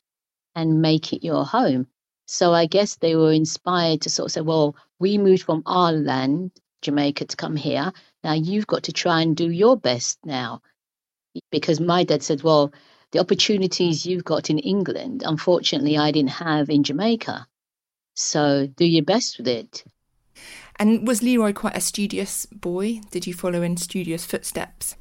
and 0.56 0.82
make 0.82 1.14
it 1.14 1.24
your 1.24 1.46
home. 1.46 1.88
So 2.28 2.54
i 2.54 2.66
guess 2.66 2.96
they 2.96 3.16
were 3.16 3.34
inspired 3.34 4.02
to 4.02 4.10
sort 4.10 4.28
of 4.28 4.32
say 4.32 4.42
well 4.42 4.76
we 5.00 5.18
moved 5.18 5.44
from 5.44 5.64
our 5.66 5.92
land 5.92 6.52
jamaica 6.82 7.26
to 7.26 7.38
come 7.38 7.56
here. 7.56 7.92
Now 8.24 8.34
you've 8.34 8.68
got 8.68 8.84
to 8.84 8.94
try 8.94 9.22
and 9.22 9.36
do 9.36 9.50
your 9.50 9.78
best 9.78 10.20
now. 10.26 10.62
Because 11.52 11.80
my 11.80 12.04
dad 12.04 12.22
said 12.22 12.44
well 12.44 12.72
the 13.14 13.20
opportunities 13.20 14.06
you've 14.06 14.26
got 14.26 14.50
in 14.50 14.60
England, 14.60 15.24
unfortunately, 15.26 15.98
I 15.98 16.12
didn't 16.12 16.32
have 16.32 16.70
in 16.70 16.84
Jamaica. 16.84 17.48
So 18.16 18.68
do 18.68 18.86
your 18.86 19.06
best 19.06 19.38
with 19.38 19.48
it. 19.48 19.84
And 20.78 21.08
was 21.08 21.22
Leroy 21.22 21.54
quite 21.54 21.78
a 21.78 21.82
studious 21.82 22.48
boy? 22.48 23.02
Did 23.12 23.28
you 23.28 23.34
follow 23.34 23.62
in 23.62 23.78
studious 23.78 24.26
footsteps? 24.26 24.96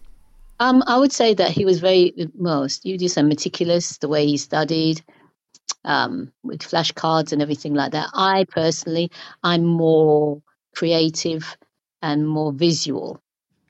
Um, 0.60 0.84
I 0.86 0.98
would 0.98 1.12
say 1.12 1.32
that 1.34 1.50
he 1.50 1.64
was 1.64 1.80
very 1.80 2.12
well 2.34 2.68
studious 2.68 3.16
and 3.16 3.28
meticulous. 3.28 3.96
The 3.96 4.08
way 4.08 4.26
he 4.26 4.36
studied, 4.36 5.02
um, 5.84 6.30
with 6.42 6.60
flashcards 6.60 7.32
and 7.32 7.40
everything 7.40 7.74
like 7.74 7.92
that. 7.92 8.10
I 8.12 8.44
personally, 8.44 9.10
I'm 9.42 9.64
more 9.64 10.42
creative 10.74 11.56
and 12.02 12.28
more 12.28 12.52
visual. 12.52 13.20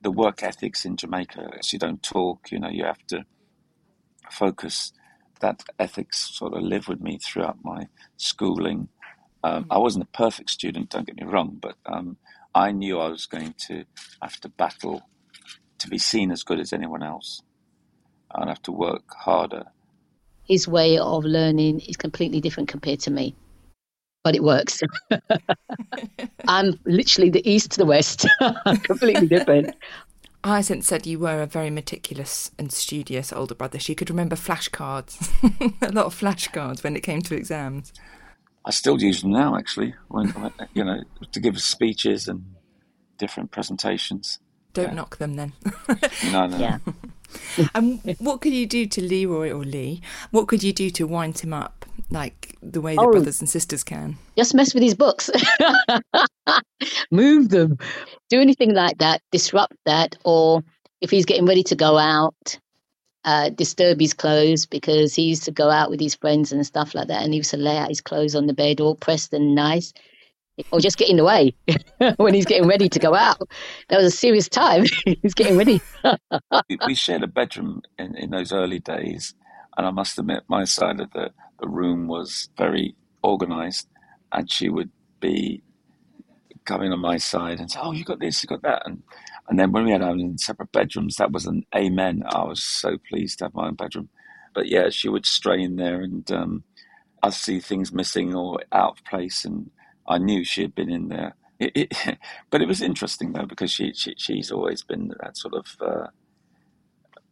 The 0.03 0.11
work 0.11 0.43
ethics 0.43 0.85
in 0.85 0.97
Jamaica, 0.97 1.61
you 1.73 1.79
don't 1.79 2.03
talk. 2.03 2.51
You 2.51 2.59
know, 2.59 2.69
you 2.69 2.85
have 2.85 3.07
to 3.07 3.25
focus, 4.33 4.93
that 5.41 5.63
ethics 5.79 6.37
sort 6.37 6.55
of 6.55 6.63
lived 6.63 6.89
with 6.89 7.01
me 7.01 7.19
throughout 7.19 7.59
my 7.63 7.89
schooling. 8.17 8.89
Um, 9.45 9.67
I 9.71 9.79
wasn't 9.79 10.05
a 10.05 10.17
perfect 10.17 10.51
student, 10.51 10.91
don't 10.91 11.07
get 11.07 11.17
me 11.17 11.25
wrong, 11.25 11.59
but 11.61 11.77
um, 11.87 12.17
I 12.55 12.71
knew 12.71 12.99
I 12.99 13.09
was 13.09 13.27
going 13.27 13.55
to 13.69 13.85
have 14.23 14.41
to 14.41 14.49
battle 14.49 15.03
to 15.79 15.89
be 15.89 15.99
seen 15.99 16.31
as 16.31 16.43
good 16.43 16.61
as 16.61 16.73
anyone 16.73 17.03
else. 17.03 17.43
I'd 18.35 18.49
have 18.49 18.63
to 18.63 18.73
work 18.73 19.03
harder. 19.15 19.65
His 20.45 20.67
way 20.69 20.99
of 20.99 21.25
learning 21.25 21.81
is 21.81 21.97
completely 21.97 22.41
different 22.41 22.69
compared 22.69 23.01
to 23.01 23.11
me, 23.11 23.35
but 24.25 24.35
it 24.35 24.43
works. 24.43 24.83
I'm 26.49 26.79
literally 26.85 27.31
the 27.31 27.49
east 27.49 27.73
to 27.73 27.79
the 27.79 27.87
west, 27.87 28.27
completely 28.85 29.27
different. 29.27 29.75
Hyacinth 30.45 30.85
said 30.85 31.07
you 31.07 31.21
were 31.21 31.41
a 31.41 31.47
very 31.47 31.71
meticulous 31.71 32.51
and 32.59 32.73
studious 32.73 33.33
older 33.33 33.55
brother. 33.55 33.79
She 33.79 33.95
could 33.95 34.11
remember 34.11 34.35
flashcards, 34.35 35.31
a 35.83 35.93
lot 35.93 36.07
of 36.07 36.19
flashcards 36.19 36.83
when 36.83 36.97
it 36.97 37.03
came 37.03 37.23
to 37.23 37.37
exams. 37.37 37.93
I 38.65 38.71
still 38.71 39.01
use 39.01 39.23
them 39.23 39.33
now, 39.33 39.57
actually, 39.57 39.95
when, 40.09 40.29
when 40.31 40.53
you 40.75 40.85
know, 40.85 41.03
to 41.31 41.41
give 41.41 41.61
speeches 41.61 42.29
and 42.29 42.55
different 43.19 43.51
presentations. 43.51 44.41
Don't 44.73 44.89
yeah. 44.89 44.95
knock 44.95 45.19
them 45.19 45.35
then. 45.35 45.53
no, 46.33 46.47
no. 46.47 46.59
Yeah. 46.59 46.79
and 47.75 48.01
um, 48.09 48.15
what 48.19 48.41
could 48.41 48.53
you 48.53 48.67
do 48.67 48.87
to 48.87 49.03
Leroy 49.03 49.51
or 49.51 49.65
Lee? 49.65 50.01
What 50.31 50.49
could 50.49 50.63
you 50.63 50.73
do 50.73 50.91
to 50.91 51.07
wind 51.07 51.39
him 51.41 51.53
up, 51.53 51.82
like 52.13 52.57
the 52.63 52.81
way 52.81 52.95
that 52.95 53.03
oh, 53.03 53.11
brothers 53.11 53.41
and 53.41 53.49
sisters 53.49 53.83
can? 53.85 54.17
Just 54.37 54.55
mess 54.55 54.75
with 54.75 54.83
his 54.83 54.95
books, 54.95 55.31
move 57.11 57.49
them, 57.49 57.79
do 58.29 58.41
anything 58.41 58.75
like 58.75 58.99
that, 58.99 59.21
disrupt 59.31 59.77
that, 59.87 60.17
or 60.25 60.63
if 61.01 61.11
he's 61.11 61.27
getting 61.27 61.47
ready 61.47 61.63
to 61.65 61.75
go 61.75 61.99
out, 61.99 62.59
uh, 63.25 63.51
disturb 63.51 64.01
his 64.01 64.15
clothes 64.15 64.67
because 64.67 65.15
he 65.15 65.23
used 65.23 65.45
to 65.45 65.53
go 65.53 65.71
out 65.71 65.91
with 65.91 66.01
his 66.01 66.15
friends 66.15 66.53
and 66.53 66.65
stuff 66.67 66.95
like 66.95 67.09
that, 67.09 67.23
and 67.23 67.33
he 67.33 67.39
used 67.39 67.51
to 67.51 67.57
lay 67.57 67.77
out 67.77 67.89
his 67.89 68.01
clothes 68.01 68.35
on 68.35 68.47
the 68.47 68.55
bed 68.55 68.81
all 68.81 68.95
pressed 68.95 69.33
and 69.33 69.55
nice 69.55 69.93
or 70.71 70.81
just 70.81 70.99
get 70.99 71.09
in 71.09 71.17
the 71.17 71.25
way 71.25 71.55
when 72.17 72.35
he's 72.35 72.45
getting 72.45 72.69
ready 72.69 72.89
to 72.89 72.99
go 72.99 73.15
out. 73.15 73.41
That 73.89 73.99
was 73.99 74.07
a 74.07 74.17
serious 74.17 74.49
time. 74.49 74.85
he's 75.23 75.35
getting 75.35 75.57
ready. 75.57 75.81
we 76.87 76.95
shared 76.95 77.23
a 77.23 77.27
bedroom 77.27 77.83
in, 77.99 78.17
in 78.17 78.31
those 78.31 78.53
early 78.53 78.79
days, 78.79 79.35
and 79.77 79.87
I 79.87 79.91
must 79.91 80.19
admit, 80.19 80.43
my 80.49 80.65
side 80.65 81.01
of 81.01 81.11
the, 81.13 81.31
the 81.63 81.69
room 81.71 82.09
was 82.09 82.51
very 82.59 82.97
organized, 83.23 83.89
and 84.33 84.51
she 84.51 84.71
would 84.71 84.91
be 85.21 85.63
coming 86.65 86.93
on 86.93 87.01
my 87.01 87.19
side 87.19 87.61
and 87.61 87.71
say, 87.71 87.81
"Oh, 87.83 87.93
you 87.93 88.05
got 88.05 88.21
this, 88.21 88.43
you 88.43 88.49
got 88.49 88.63
that," 88.63 88.83
and 88.87 89.03
and 89.49 89.59
then 89.59 89.73
when 89.73 89.85
we 89.85 89.93
had 89.93 90.03
our 90.03 90.17
separate 90.37 90.73
bedrooms, 90.73 91.17
that 91.17 91.33
was 91.33 91.47
an 91.47 91.65
amen. 91.77 92.25
I 92.27 92.45
was 92.45 92.63
so 92.63 92.99
pleased 93.11 93.39
to 93.39 93.47
have 93.47 93.55
my 93.55 93.69
own 93.69 93.75
bedroom. 93.77 94.11
But 94.55 94.69
yeah, 94.69 94.91
she 94.91 95.09
would 95.09 95.27
stray 95.27 95.63
in 95.63 95.77
there, 95.77 96.03
and 96.03 96.31
um, 96.33 96.65
I'd 97.23 97.35
see 97.35 97.61
things 97.61 97.93
missing 97.93 98.35
or 98.35 98.61
out 98.73 98.99
of 98.99 99.05
place, 99.05 99.45
and 99.45 99.71
I 100.09 100.19
knew 100.19 100.45
she 100.45 100.63
had 100.63 100.75
been 100.75 100.91
in 100.91 101.09
there. 101.09 101.35
It, 101.61 101.73
it, 101.77 102.19
but 102.51 102.63
it 102.63 102.69
was 102.69 102.83
interesting 102.83 103.33
though 103.33 103.47
because 103.47 103.71
she, 103.71 103.93
she 103.95 104.15
she's 104.19 104.53
always 104.53 104.83
been 104.83 105.13
that 105.21 105.37
sort 105.37 105.55
of 105.55 105.67
uh, 105.81 106.07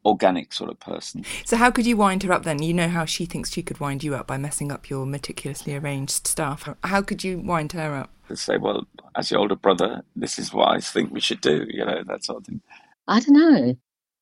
organic 0.04 0.52
sort 0.52 0.70
of 0.70 0.80
person. 0.80 1.24
So 1.44 1.56
how 1.56 1.70
could 1.70 1.86
you 1.86 1.96
wind 1.96 2.22
her 2.22 2.32
up 2.32 2.44
then? 2.44 2.62
You 2.62 2.72
know 2.72 2.88
how 2.88 3.04
she 3.04 3.26
thinks 3.26 3.52
she 3.52 3.62
could 3.62 3.80
wind 3.80 4.02
you 4.02 4.14
up 4.14 4.26
by 4.26 4.38
messing 4.38 4.72
up 4.72 4.88
your 4.88 5.06
meticulously 5.06 5.74
arranged 5.76 6.26
stuff. 6.26 6.68
How 6.84 7.02
could 7.02 7.22
you 7.22 7.38
wind 7.38 7.72
her 7.72 7.94
up? 7.94 8.10
To 8.28 8.36
say, 8.36 8.56
well, 8.56 8.86
as 9.16 9.30
your 9.30 9.40
older 9.40 9.56
brother, 9.56 10.02
this 10.16 10.38
is 10.38 10.52
what 10.52 10.68
I 10.68 10.80
think 10.80 11.12
we 11.12 11.20
should 11.20 11.40
do. 11.40 11.66
You 11.68 11.84
know 11.84 12.02
that 12.06 12.24
sort 12.24 12.38
of 12.38 12.46
thing. 12.46 12.60
I 13.08 13.20
don't 13.20 13.36
know. 13.36 13.74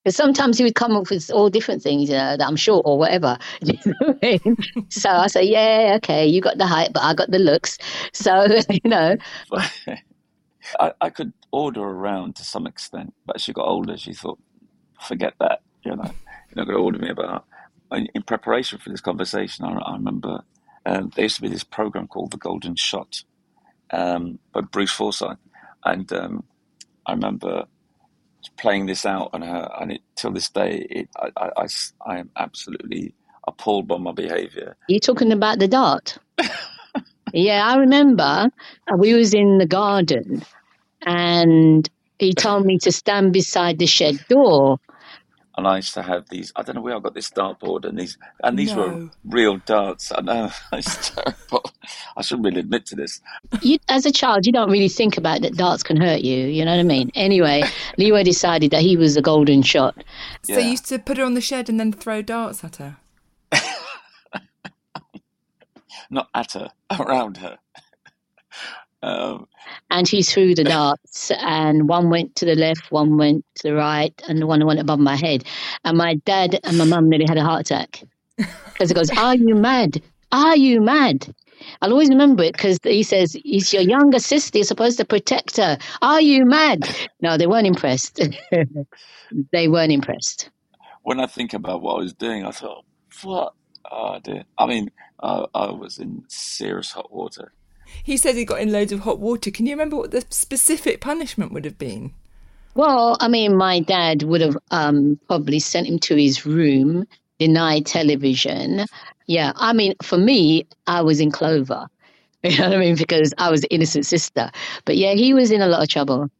Because 0.04 0.16
sometimes 0.16 0.56
he 0.56 0.64
would 0.64 0.76
come 0.76 0.92
up 0.96 1.10
with 1.10 1.30
all 1.30 1.50
different 1.50 1.82
things, 1.82 2.08
you 2.08 2.16
know, 2.16 2.36
that 2.36 2.46
I'm 2.46 2.56
short 2.56 2.82
or 2.86 2.98
whatever. 2.98 3.36
You 3.62 3.78
know 3.84 4.18
I 4.22 4.40
mean? 4.44 4.56
so 4.88 5.10
I 5.10 5.26
say, 5.26 5.42
yeah, 5.42 5.94
okay, 5.96 6.26
you 6.26 6.40
got 6.40 6.56
the 6.56 6.66
height, 6.66 6.92
but 6.94 7.02
I 7.02 7.14
got 7.14 7.30
the 7.30 7.38
looks. 7.38 7.78
So, 8.12 8.46
you 8.70 8.80
know. 8.88 9.16
I, 10.80 10.92
I 11.00 11.10
could 11.10 11.32
order 11.50 11.82
around 11.82 12.36
to 12.36 12.44
some 12.44 12.66
extent, 12.66 13.12
but 13.26 13.36
as 13.36 13.42
she 13.42 13.52
got 13.52 13.66
older, 13.66 13.96
she 13.96 14.12
thought, 14.14 14.38
forget 15.00 15.34
that, 15.40 15.60
you 15.84 15.96
know, 15.96 16.04
you're 16.04 16.56
not 16.56 16.66
going 16.66 16.76
to 16.76 16.82
order 16.82 16.98
me 16.98 17.10
about. 17.10 17.44
In, 17.92 18.06
in 18.14 18.22
preparation 18.22 18.78
for 18.78 18.90
this 18.90 19.00
conversation, 19.00 19.64
I, 19.64 19.72
I 19.78 19.92
remember 19.94 20.42
um, 20.84 21.10
there 21.14 21.24
used 21.24 21.36
to 21.36 21.42
be 21.42 21.48
this 21.48 21.64
program 21.64 22.06
called 22.06 22.32
The 22.32 22.36
Golden 22.36 22.74
Shot 22.76 23.22
um, 23.90 24.38
by 24.52 24.60
Bruce 24.60 24.92
Forsyth. 24.92 25.38
And 25.84 26.12
um, 26.12 26.44
I 27.06 27.12
remember 27.12 27.64
playing 28.58 28.86
this 28.86 29.06
out 29.06 29.30
on 29.32 29.42
her, 29.42 29.70
and 29.80 29.92
it 29.92 30.00
till 30.16 30.32
this 30.32 30.50
day, 30.50 30.86
it, 30.90 31.08
I, 31.16 31.30
I, 31.36 31.50
I, 31.56 31.66
I 32.06 32.18
am 32.18 32.30
absolutely 32.36 33.14
appalled 33.46 33.88
by 33.88 33.98
my 33.98 34.12
behaviour. 34.12 34.76
You're 34.88 35.00
talking 35.00 35.32
about 35.32 35.58
the 35.58 35.68
dart. 35.68 36.18
yeah, 37.32 37.66
I 37.66 37.76
remember 37.76 38.50
uh, 38.92 38.96
we 38.96 39.14
was 39.14 39.34
in 39.34 39.58
the 39.58 39.66
garden, 39.66 40.42
and 41.02 41.88
he 42.18 42.34
told 42.34 42.66
me 42.66 42.78
to 42.78 42.92
stand 42.92 43.32
beside 43.32 43.78
the 43.78 43.86
shed 43.86 44.24
door. 44.28 44.78
And 45.58 45.66
I 45.66 45.74
used 45.76 45.92
to 45.94 46.02
have 46.02 46.28
these. 46.28 46.52
I 46.54 46.62
don't 46.62 46.76
know 46.76 46.80
where 46.82 46.94
I 46.94 47.00
got 47.00 47.14
this 47.14 47.30
dartboard, 47.30 47.84
and 47.84 47.98
these 47.98 48.16
and 48.44 48.56
these 48.56 48.72
No. 48.76 48.78
were 48.78 49.10
real 49.24 49.56
darts. 49.66 50.12
I 50.16 50.20
know 50.20 50.50
it's 50.72 51.10
terrible. 51.10 51.68
I 52.16 52.22
shouldn't 52.22 52.44
really 52.46 52.60
admit 52.60 52.86
to 52.86 52.94
this. 52.94 53.20
You, 53.60 53.78
as 53.88 54.06
a 54.06 54.12
child, 54.12 54.46
you 54.46 54.52
don't 54.52 54.70
really 54.70 54.88
think 54.88 55.16
about 55.18 55.40
that 55.42 55.56
darts 55.56 55.82
can 55.82 55.96
hurt 55.96 56.20
you. 56.20 56.46
You 56.46 56.64
know 56.64 56.70
what 56.70 56.78
I 56.80 56.84
mean? 56.84 57.10
Anyway, 57.16 57.64
Leroy 57.98 58.22
decided 58.22 58.70
that 58.70 58.82
he 58.82 58.96
was 58.96 59.16
a 59.16 59.20
golden 59.22 59.62
shot. 59.62 59.96
So 60.44 60.52
Yeah. 60.52 60.60
you 60.60 60.70
used 60.70 60.86
to 60.90 60.98
put 61.00 61.16
her 61.16 61.24
on 61.24 61.34
the 61.34 61.40
shed 61.40 61.68
and 61.68 61.80
then 61.80 61.92
throw 61.92 62.22
darts 62.22 62.62
at 62.62 62.76
her. 62.76 62.96
Not 66.08 66.28
at 66.34 66.52
her, 66.52 66.70
around 67.00 67.36
her. 67.38 67.58
Um, 69.02 69.46
and 69.90 70.08
he 70.08 70.22
threw 70.22 70.54
the 70.54 70.64
darts 70.64 71.30
and 71.30 71.88
one 71.88 72.10
went 72.10 72.34
to 72.36 72.44
the 72.44 72.56
left 72.56 72.90
one 72.90 73.16
went 73.16 73.44
to 73.56 73.68
the 73.68 73.74
right 73.74 74.12
and 74.28 74.40
the 74.40 74.46
one 74.46 74.64
went 74.66 74.80
above 74.80 74.98
my 74.98 75.14
head. 75.14 75.44
And 75.84 75.96
my 75.96 76.14
dad 76.14 76.58
and 76.64 76.78
my 76.78 76.84
mum 76.84 77.08
nearly 77.08 77.26
had 77.28 77.38
a 77.38 77.44
heart 77.44 77.60
attack. 77.60 78.02
Because 78.72 78.90
he 78.90 78.94
goes 78.94 79.10
are 79.10 79.34
you 79.34 79.56
mad? 79.56 80.00
Are 80.30 80.56
you 80.56 80.80
mad? 80.80 81.34
I'll 81.82 81.90
always 81.90 82.08
remember 82.08 82.44
it 82.44 82.52
because 82.52 82.78
he 82.84 83.02
says 83.02 83.36
it's 83.44 83.72
your 83.72 83.82
younger 83.82 84.20
sister 84.20 84.58
you're 84.58 84.64
supposed 84.64 84.98
to 84.98 85.04
protect 85.04 85.56
her? 85.56 85.78
Are 86.00 86.20
you 86.20 86.44
mad? 86.46 86.88
No 87.20 87.36
they 87.36 87.48
weren't 87.48 87.66
impressed. 87.66 88.20
They 89.52 89.68
weren't 89.68 89.92
impressed. 89.92 90.50
When 91.02 91.20
I 91.20 91.26
think 91.26 91.52
about 91.52 91.82
what 91.82 91.96
I 91.96 91.98
was 91.98 92.14
doing, 92.14 92.44
I 92.44 92.50
thought, 92.50 92.84
what? 93.22 93.54
Oh 93.90 94.18
dear. 94.22 94.44
I 94.56 94.66
mean, 94.66 94.90
I, 95.20 95.44
I 95.54 95.70
was 95.70 95.98
in 95.98 96.24
serious 96.28 96.92
hot 96.92 97.12
water. 97.12 97.52
He 98.02 98.16
said 98.16 98.36
he 98.36 98.44
got 98.44 98.60
in 98.60 98.72
loads 98.72 98.92
of 98.92 99.00
hot 99.00 99.18
water. 99.18 99.50
Can 99.50 99.66
you 99.66 99.72
remember 99.72 99.96
what 99.96 100.10
the 100.10 100.24
specific 100.30 101.00
punishment 101.00 101.52
would 101.52 101.64
have 101.64 101.78
been? 101.78 102.12
Well, 102.74 103.16
I 103.20 103.28
mean, 103.28 103.56
my 103.56 103.80
dad 103.80 104.22
would 104.22 104.40
have 104.40 104.56
um, 104.70 105.18
probably 105.26 105.58
sent 105.58 105.88
him 105.88 105.98
to 106.00 106.16
his 106.16 106.46
room, 106.46 107.06
denied 107.38 107.86
television. 107.86 108.86
Yeah, 109.26 109.52
I 109.56 109.72
mean, 109.72 109.94
for 110.02 110.16
me, 110.16 110.66
I 110.86 111.02
was 111.02 111.20
in 111.20 111.30
clover. 111.30 111.86
You 112.44 112.56
know 112.56 112.68
what 112.68 112.76
I 112.76 112.78
mean? 112.78 112.94
Because 112.94 113.34
I 113.36 113.50
was 113.50 113.62
the 113.62 113.74
innocent 113.74 114.06
sister. 114.06 114.52
But 114.84 114.96
yeah, 114.96 115.14
he 115.14 115.34
was 115.34 115.50
in 115.50 115.60
a 115.60 115.66
lot 115.66 115.82
of 115.82 115.88
trouble 115.88 116.30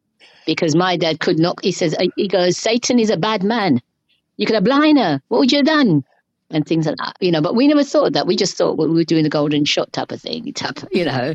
because 0.46 0.76
my 0.76 0.96
dad 0.96 1.18
could 1.18 1.40
not. 1.40 1.58
He 1.62 1.72
says, 1.72 1.92
he 2.14 2.28
goes, 2.28 2.56
Satan 2.56 3.00
is 3.00 3.10
a 3.10 3.16
bad 3.16 3.42
man. 3.42 3.82
You 4.36 4.46
could 4.46 4.54
have 4.54 4.62
blind 4.62 4.96
her. 4.98 5.20
What 5.26 5.38
would 5.40 5.50
you 5.50 5.58
have 5.58 5.66
done? 5.66 6.04
And 6.50 6.66
things 6.66 6.86
like 6.86 6.96
that, 6.96 7.14
you 7.20 7.30
know. 7.30 7.42
But 7.42 7.54
we 7.54 7.68
never 7.68 7.84
thought 7.84 8.06
of 8.06 8.12
that. 8.14 8.26
We 8.26 8.34
just 8.34 8.56
thought 8.56 8.78
we 8.78 8.86
were 8.86 9.04
doing 9.04 9.22
the 9.22 9.28
golden 9.28 9.66
shot 9.66 9.92
type 9.92 10.12
of 10.12 10.22
thing, 10.22 10.50
type, 10.54 10.78
you 10.90 11.04
know. 11.04 11.34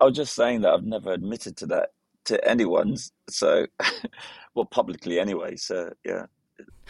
I 0.00 0.04
was 0.04 0.16
just 0.16 0.34
saying 0.34 0.62
that 0.62 0.72
I've 0.72 0.84
never 0.84 1.12
admitted 1.12 1.56
to 1.58 1.66
that 1.66 1.90
to 2.24 2.48
anyone. 2.48 2.96
So, 3.30 3.66
well, 4.54 4.64
publicly 4.64 5.20
anyway. 5.20 5.56
So, 5.56 5.92
yeah, 6.04 6.26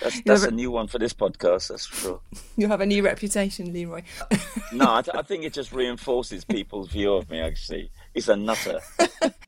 that's, 0.01 0.21
that's 0.23 0.45
a 0.45 0.51
new 0.51 0.71
one 0.71 0.87
for 0.87 0.99
this 0.99 1.13
podcast. 1.13 1.69
That's 1.69 1.87
for 1.87 1.97
sure. 1.97 2.21
You'll 2.57 2.71
have 2.71 2.81
a 2.81 2.87
new 2.87 3.03
reputation, 3.03 3.73
Leroy. 3.73 4.03
No, 4.73 4.95
I, 4.95 5.03
th- 5.03 5.17
I 5.17 5.23
think 5.23 5.45
it 5.45 5.53
just 5.53 5.73
reinforces 5.73 6.45
people's 6.45 6.89
view 6.89 7.15
of 7.15 7.29
me. 7.31 7.41
Actually, 7.41 7.91
he's 8.15 8.29
a 8.29 8.37
nutter. 8.37 8.81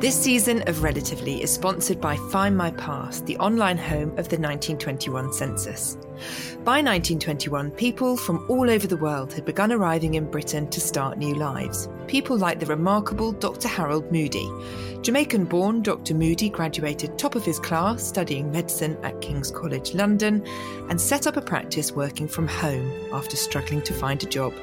This 0.00 0.16
season 0.16 0.62
of 0.68 0.84
Relatively 0.84 1.42
is 1.42 1.52
sponsored 1.52 2.00
by 2.00 2.14
Find 2.30 2.56
My 2.56 2.70
Past, 2.70 3.26
the 3.26 3.36
online 3.38 3.76
home 3.76 4.10
of 4.10 4.28
the 4.28 4.38
1921 4.38 5.32
census. 5.32 5.96
By 6.62 6.80
1921, 6.80 7.72
people 7.72 8.16
from 8.16 8.46
all 8.48 8.70
over 8.70 8.86
the 8.86 8.96
world 8.96 9.32
had 9.32 9.44
begun 9.44 9.72
arriving 9.72 10.14
in 10.14 10.30
Britain 10.30 10.70
to 10.70 10.80
start 10.80 11.18
new 11.18 11.34
lives. 11.34 11.88
People 12.06 12.38
like 12.38 12.60
the 12.60 12.66
remarkable 12.66 13.32
Dr. 13.32 13.66
Harold 13.66 14.12
Moody. 14.12 14.48
Jamaican 15.02 15.46
born, 15.46 15.82
Dr. 15.82 16.14
Moody 16.14 16.48
graduated 16.48 17.18
top 17.18 17.34
of 17.34 17.44
his 17.44 17.58
class 17.58 18.00
studying 18.00 18.52
medicine 18.52 18.96
at 19.02 19.20
King's 19.20 19.50
College 19.50 19.94
London 19.94 20.46
and 20.88 21.00
set 21.00 21.26
up 21.26 21.36
a 21.36 21.42
practice 21.42 21.90
working 21.90 22.28
from 22.28 22.46
home 22.46 22.88
after 23.12 23.34
struggling 23.34 23.82
to 23.82 23.92
find 23.92 24.22
a 24.22 24.26
job. 24.26 24.54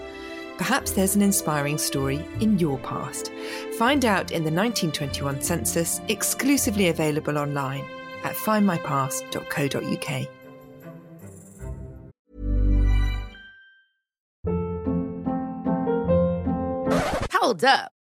Perhaps 0.57 0.91
there's 0.91 1.15
an 1.15 1.21
inspiring 1.21 1.77
story 1.77 2.25
in 2.39 2.57
your 2.59 2.77
past. 2.79 3.31
Find 3.77 4.05
out 4.05 4.31
in 4.31 4.43
the 4.43 4.51
1921 4.51 5.41
census, 5.41 6.01
exclusively 6.07 6.87
available 6.89 7.37
online 7.37 7.85
at 8.23 8.35
findmypast.co.uk. 8.35 10.27
Hold 17.31 17.63
up. 17.63 17.94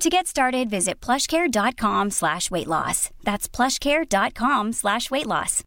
To 0.00 0.08
get 0.08 0.28
started, 0.28 0.70
visit 0.70 1.00
plushcare.com 1.00 2.10
slash 2.10 2.50
weight 2.50 2.68
loss. 2.68 3.10
That's 3.24 3.48
plushcare.com 3.48 4.72
slash 4.72 5.10
weight 5.10 5.26
loss. 5.26 5.64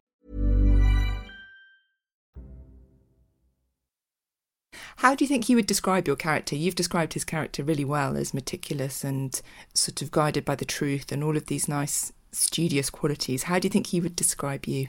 How 4.98 5.15
do 5.15 5.26
you 5.26 5.28
think 5.28 5.46
he 5.46 5.56
would 5.56 5.67
describe 5.67 6.08
your 6.08 6.15
character? 6.15 6.56
You've 6.56 6.76
described 6.76 7.13
his 7.13 7.26
character 7.26 7.63
really 7.63 7.84
well 7.84 8.15
as 8.15 8.34
meticulous 8.34 9.04
and 9.04 9.41
sort 9.74 10.02
of 10.02 10.12
guided 10.12 10.46
by 10.46 10.56
the 10.56 10.65
truth 10.65 11.12
and 11.12 11.24
all 11.24 11.36
of 11.36 11.48
these 11.48 11.67
nice 11.67 12.13
studious 12.32 12.89
qualities. 12.89 13.44
How 13.44 13.60
do 13.60 13.65
you 13.65 13.70
think 13.70 13.88
he 13.88 14.00
would 14.00 14.15
describe 14.15 14.65
you? 14.65 14.88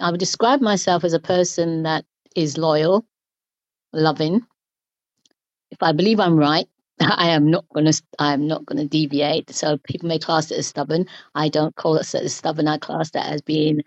I 0.00 0.10
would 0.10 0.20
describe 0.20 0.62
myself 0.62 1.04
as 1.04 1.12
a 1.12 1.20
person 1.20 1.82
that 1.82 2.06
is 2.34 2.56
loyal, 2.56 3.04
loving. 3.92 4.40
If 5.70 5.82
I 5.82 5.92
believe 5.92 6.18
I'm 6.18 6.36
right, 6.36 6.66
I 7.00 7.30
am 7.30 7.50
not 7.50 7.64
going 7.72 7.90
to. 7.90 8.02
I 8.18 8.32
am 8.34 8.46
not 8.46 8.66
going 8.66 8.78
to 8.78 8.86
deviate. 8.86 9.50
So 9.50 9.78
people 9.78 10.08
may 10.08 10.18
class 10.18 10.50
it 10.50 10.58
as 10.58 10.66
stubborn. 10.66 11.06
I 11.34 11.48
don't 11.48 11.74
call 11.74 11.96
it 11.96 12.14
as 12.14 12.34
stubborn. 12.34 12.68
I 12.68 12.78
class 12.78 13.10
that 13.10 13.26
as 13.26 13.42
being, 13.42 13.82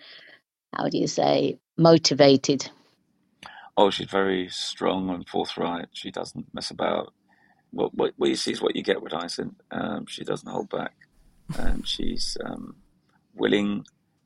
how 0.73 0.89
do 0.89 0.97
you 0.97 1.08
say, 1.08 1.60
motivated. 1.78 2.69
Oh, 3.76 3.89
she's 3.89 4.10
very 4.10 4.49
strong 4.49 5.10
and 5.10 5.28
forthright. 5.28 5.88
She 5.93 6.12
doesn't 6.12 6.54
mess 6.54 6.71
about. 6.71 7.13
What, 7.71 7.93
what, 7.95 8.13
what 8.17 8.30
you 8.30 8.36
see 8.36 8.52
is 8.52 8.62
what 8.62 8.76
you 8.76 8.84
get 8.84 9.02
with 9.02 9.13
Hyacinth. 9.13 9.56
Um, 9.71 10.06
she 10.06 10.23
doesn't 10.23 10.47
hold 10.47 10.69
back. 10.69 10.93
Um, 11.58 11.82
she's 11.84 12.38
um, 12.45 12.76
willing 13.34 13.86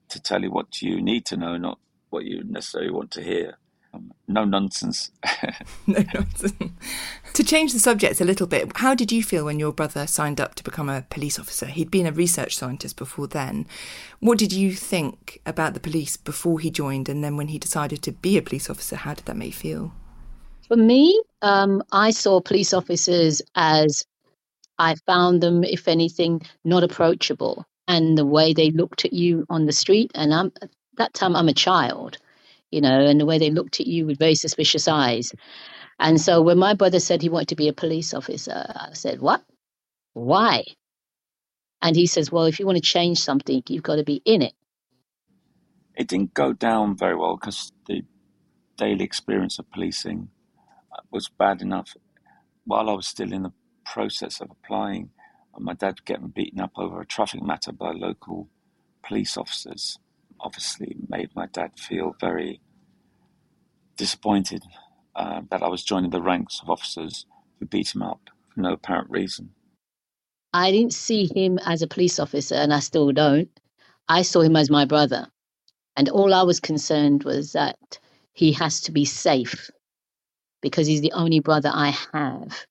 to 0.09 0.21
tell 0.21 0.41
you 0.41 0.51
what 0.51 0.81
you 0.81 1.01
need 1.01 1.25
to 1.27 1.37
know, 1.37 1.55
not 1.55 1.79
what 2.09 2.25
you 2.25 2.43
necessarily 2.43 2.91
want 2.91 3.11
to 3.11 3.23
hear. 3.23 3.57
No 4.27 4.45
nonsense. 4.45 5.11
No 5.87 6.03
nonsense. 6.13 6.71
to 7.33 7.43
change 7.43 7.73
the 7.73 7.79
subject 7.79 8.19
a 8.19 8.25
little 8.25 8.47
bit, 8.47 8.71
how 8.75 8.93
did 8.93 9.11
you 9.11 9.23
feel 9.23 9.45
when 9.45 9.59
your 9.59 9.71
brother 9.71 10.07
signed 10.07 10.41
up 10.41 10.55
to 10.55 10.63
become 10.63 10.89
a 10.89 11.05
police 11.09 11.39
officer? 11.39 11.65
He'd 11.65 11.91
been 11.91 12.05
a 12.05 12.11
research 12.11 12.55
scientist 12.55 12.97
before 12.97 13.27
then. 13.27 13.65
What 14.19 14.37
did 14.37 14.51
you 14.51 14.73
think 14.73 15.39
about 15.45 15.73
the 15.73 15.79
police 15.79 16.17
before 16.17 16.59
he 16.59 16.69
joined, 16.69 17.09
and 17.09 17.23
then 17.23 17.37
when 17.37 17.47
he 17.47 17.59
decided 17.59 18.01
to 18.03 18.11
be 18.11 18.37
a 18.37 18.41
police 18.41 18.69
officer? 18.69 18.95
How 18.95 19.13
did 19.13 19.25
that 19.25 19.37
make 19.37 19.47
you 19.47 19.53
feel? 19.53 19.91
For 20.67 20.75
me, 20.75 21.21
um, 21.41 21.81
I 21.91 22.11
saw 22.11 22.41
police 22.41 22.73
officers 22.73 23.41
as 23.55 24.05
I 24.79 24.95
found 25.05 25.41
them, 25.41 25.63
if 25.63 25.87
anything, 25.87 26.41
not 26.65 26.83
approachable, 26.83 27.65
and 27.87 28.17
the 28.17 28.25
way 28.25 28.53
they 28.53 28.71
looked 28.71 29.05
at 29.05 29.13
you 29.13 29.45
on 29.49 29.65
the 29.65 29.71
street. 29.71 30.11
And 30.13 30.33
I'm 30.33 30.51
at 30.61 30.69
that 30.97 31.13
time 31.13 31.35
I'm 31.35 31.47
a 31.47 31.53
child, 31.53 32.17
you 32.71 32.81
know, 32.81 32.99
and 33.05 33.19
the 33.19 33.25
way 33.25 33.39
they 33.39 33.51
looked 33.51 33.79
at 33.79 33.87
you 33.87 34.05
with 34.05 34.19
very 34.19 34.35
suspicious 34.35 34.87
eyes. 34.87 35.33
And 35.99 36.19
so 36.19 36.41
when 36.41 36.57
my 36.57 36.73
brother 36.73 36.99
said 36.99 37.21
he 37.21 37.29
wanted 37.29 37.49
to 37.49 37.55
be 37.55 37.67
a 37.69 37.73
police 37.73 38.13
officer, 38.13 38.65
I 38.69 38.89
said, 38.93 39.19
What? 39.21 39.43
Why? 40.13 40.65
And 41.81 41.95
he 41.95 42.07
says, 42.07 42.31
Well, 42.31 42.45
if 42.45 42.59
you 42.59 42.65
want 42.65 42.77
to 42.77 42.81
change 42.83 43.19
something, 43.19 43.63
you've 43.69 43.83
got 43.83 43.97
to 43.97 44.03
be 44.03 44.21
in 44.25 44.41
it. 44.41 44.53
It 45.97 46.07
didn't 46.07 46.33
go 46.33 46.53
down 46.53 46.97
very 46.97 47.15
well 47.15 47.37
because 47.37 47.71
the 47.87 48.03
daily 48.77 49.03
experience 49.05 49.59
of 49.59 49.69
policing 49.71 50.29
uh, 50.93 51.01
was 51.11 51.29
bad 51.29 51.61
enough. 51.61 51.95
While 52.65 52.89
I 52.89 52.93
was 52.93 53.07
still 53.07 53.33
in 53.33 53.43
the 53.43 53.53
process 53.85 54.41
of 54.41 54.51
applying, 54.51 55.11
my 55.59 55.73
dad 55.73 56.05
getting 56.05 56.27
beaten 56.29 56.59
up 56.59 56.71
over 56.77 57.01
a 57.01 57.05
traffic 57.05 57.41
matter 57.43 57.71
by 57.71 57.91
local 57.91 58.49
police 59.03 59.37
officers 59.37 59.99
obviously 60.39 60.95
made 61.09 61.29
my 61.35 61.47
dad 61.47 61.71
feel 61.77 62.15
very 62.19 62.61
disappointed 63.97 64.63
uh, 65.15 65.41
that 65.49 65.63
I 65.63 65.67
was 65.67 65.83
joining 65.83 66.11
the 66.11 66.21
ranks 66.21 66.59
of 66.61 66.69
officers 66.69 67.25
who 67.59 67.65
beat 67.65 67.95
him 67.95 68.03
up 68.03 68.29
for 68.53 68.61
no 68.61 68.73
apparent 68.73 69.09
reason. 69.09 69.51
I 70.53 70.71
didn't 70.71 70.93
see 70.93 71.29
him 71.33 71.59
as 71.59 71.81
a 71.81 71.87
police 71.87 72.19
officer, 72.19 72.55
and 72.55 72.73
I 72.73 72.79
still 72.79 73.11
don't. 73.11 73.49
I 74.07 74.21
saw 74.21 74.41
him 74.41 74.55
as 74.55 74.69
my 74.69 74.85
brother. 74.85 75.27
And 75.95 76.09
all 76.09 76.33
I 76.33 76.43
was 76.43 76.59
concerned 76.59 77.23
was 77.23 77.53
that 77.53 77.99
he 78.33 78.53
has 78.53 78.81
to 78.81 78.91
be 78.91 79.05
safe 79.05 79.71
because 80.61 80.87
he's 80.87 81.01
the 81.01 81.13
only 81.13 81.39
brother 81.39 81.71
I 81.73 81.89
have. 82.13 82.65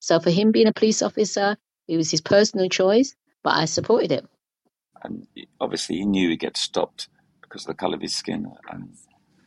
So 0.00 0.20
for 0.20 0.30
him 0.30 0.52
being 0.52 0.66
a 0.66 0.72
police 0.72 1.02
officer, 1.02 1.56
it 1.88 1.96
was 1.96 2.10
his 2.10 2.20
personal 2.20 2.68
choice, 2.68 3.14
but 3.42 3.54
I 3.54 3.66
supported 3.66 4.12
it. 4.12 4.26
And 5.06 5.26
obviously, 5.60 5.96
he 5.96 6.04
knew 6.04 6.30
he'd 6.30 6.40
get 6.40 6.56
stopped 6.56 7.08
because 7.40 7.62
of 7.62 7.68
the 7.68 7.74
colour 7.74 7.94
of 7.94 8.02
his 8.02 8.14
skin 8.14 8.52
and 8.70 8.90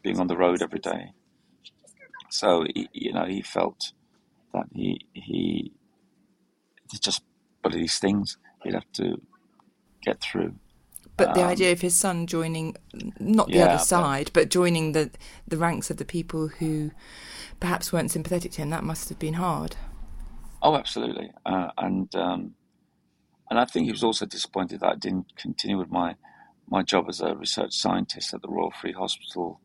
being 0.03 0.19
on 0.19 0.27
the 0.27 0.37
road 0.37 0.61
every 0.61 0.79
day. 0.79 1.11
So, 2.29 2.65
he, 2.73 2.87
you 2.93 3.11
know, 3.11 3.25
he 3.25 3.41
felt 3.41 3.91
that 4.53 4.65
he, 4.73 5.05
he, 5.13 5.73
just 7.01 7.23
of 7.63 7.73
these 7.73 7.99
things 7.99 8.37
he'd 8.63 8.73
have 8.73 8.91
to 8.93 9.21
get 10.01 10.21
through. 10.21 10.55
But 11.17 11.33
the 11.33 11.43
um, 11.43 11.49
idea 11.49 11.73
of 11.73 11.81
his 11.81 11.95
son 11.95 12.25
joining, 12.25 12.77
not 13.19 13.47
the 13.47 13.57
yeah, 13.57 13.65
other 13.65 13.83
side, 13.83 14.31
but, 14.33 14.43
but, 14.43 14.49
joining 14.49 14.93
the, 14.93 15.11
the 15.45 15.57
ranks 15.57 15.89
of 15.89 15.97
the 15.97 16.05
people 16.05 16.47
who 16.47 16.91
perhaps 17.59 17.91
weren't 17.91 18.11
sympathetic 18.11 18.53
to 18.53 18.61
him, 18.61 18.69
that 18.69 18.85
must 18.85 19.09
have 19.09 19.19
been 19.19 19.33
hard. 19.33 19.75
Oh, 20.61 20.75
absolutely. 20.75 21.31
Uh, 21.45 21.71
and 21.77 22.13
um, 22.15 22.55
and 23.49 23.59
I 23.59 23.65
think 23.65 23.85
he 23.85 23.91
was 23.91 24.03
also 24.03 24.25
disappointed 24.25 24.81
that 24.81 24.91
I 24.91 24.95
didn't 24.95 25.35
continue 25.35 25.77
with 25.77 25.91
my 25.91 26.15
my 26.67 26.83
job 26.83 27.05
as 27.09 27.19
a 27.19 27.35
research 27.35 27.73
scientist 27.73 28.33
at 28.33 28.43
the 28.43 28.47
Royal 28.47 28.71
Free 28.71 28.91
Hospital. 28.91 29.59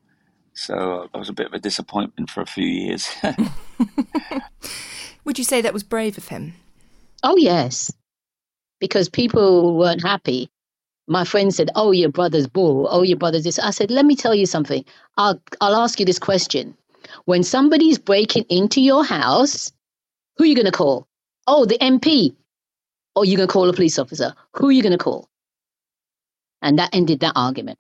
So 0.55 1.03
uh, 1.03 1.07
I 1.13 1.19
was 1.19 1.29
a 1.29 1.35
bit 1.35 1.47
of 1.47 1.53
a 1.53 1.59
disappointment 1.59 2.31
for 2.31 2.41
a 2.41 2.47
few 2.47 2.67
years. 2.67 3.11
Would 5.25 5.39
you 5.39 5.45
say 5.45 5.61
that 5.61 5.75
was 5.75 5.83
brave 5.83 6.17
of 6.17 6.29
him? 6.29 6.55
Oh 7.23 7.37
yes, 7.37 7.93
because 8.81 9.09
people 9.09 9.77
weren't 9.77 10.03
happy. 10.03 10.49
My 11.07 11.25
friend 11.25 11.53
said, 11.53 11.71
"Oh, 11.75 11.91
your 11.91 12.09
brother's 12.09 12.47
bull. 12.47 12.89
Oh, 12.91 13.03
your 13.03 13.19
brother's 13.19 13.45
this." 13.45 13.59
I 13.59 13.71
said, 13.71 13.91
"Let 13.91 14.07
me 14.07 14.17
tell 14.17 14.35
you 14.35 14.47
something. 14.47 14.85
I'll 15.19 15.41
I'll 15.61 15.77
ask 15.77 16.01
you 16.01 16.07
this 16.07 16.19
question: 16.19 16.75
When 17.27 17.43
somebody's 17.43 17.99
breaking 17.99 18.45
into 18.49 18.81
your 18.81 19.05
house, 19.05 19.73
who 20.37 20.45
are 20.45 20.47
you 20.47 20.55
going 20.55 20.67
to 20.67 20.73
call? 20.73 21.07
Oh, 21.47 21.67
the 21.67 21.79
MP. 21.79 22.35
Or 23.15 23.25
you 23.25 23.37
going 23.37 23.49
to 23.49 23.53
call 23.53 23.69
a 23.69 23.73
police 23.73 23.99
officer? 23.99 24.35
Who 24.55 24.69
are 24.69 24.73
you 24.73 24.83
going 24.83 24.93
to 24.93 24.99
call? 24.99 25.29
And 26.63 26.79
that 26.79 26.91
ended 26.93 27.21
that 27.21 27.33
argument. 27.37 27.79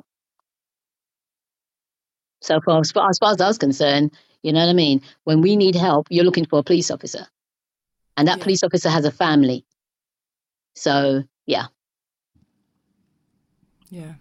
So, 2.42 2.60
for, 2.60 2.78
as, 2.78 2.92
far, 2.92 3.08
as 3.08 3.18
far 3.18 3.32
as 3.32 3.40
I 3.40 3.48
was 3.48 3.58
concerned, 3.58 4.12
you 4.42 4.52
know 4.52 4.60
what 4.60 4.68
I 4.68 4.74
mean? 4.74 5.00
When 5.24 5.40
we 5.40 5.56
need 5.56 5.74
help, 5.74 6.08
you're 6.10 6.24
looking 6.24 6.44
for 6.44 6.58
a 6.58 6.62
police 6.62 6.90
officer. 6.90 7.26
And 8.16 8.28
that 8.28 8.38
yeah. 8.38 8.44
police 8.44 8.62
officer 8.62 8.90
has 8.90 9.06
a 9.06 9.10
family. 9.10 9.64
So, 10.74 11.24
yeah. 11.46 11.66
Yeah. 13.88 14.14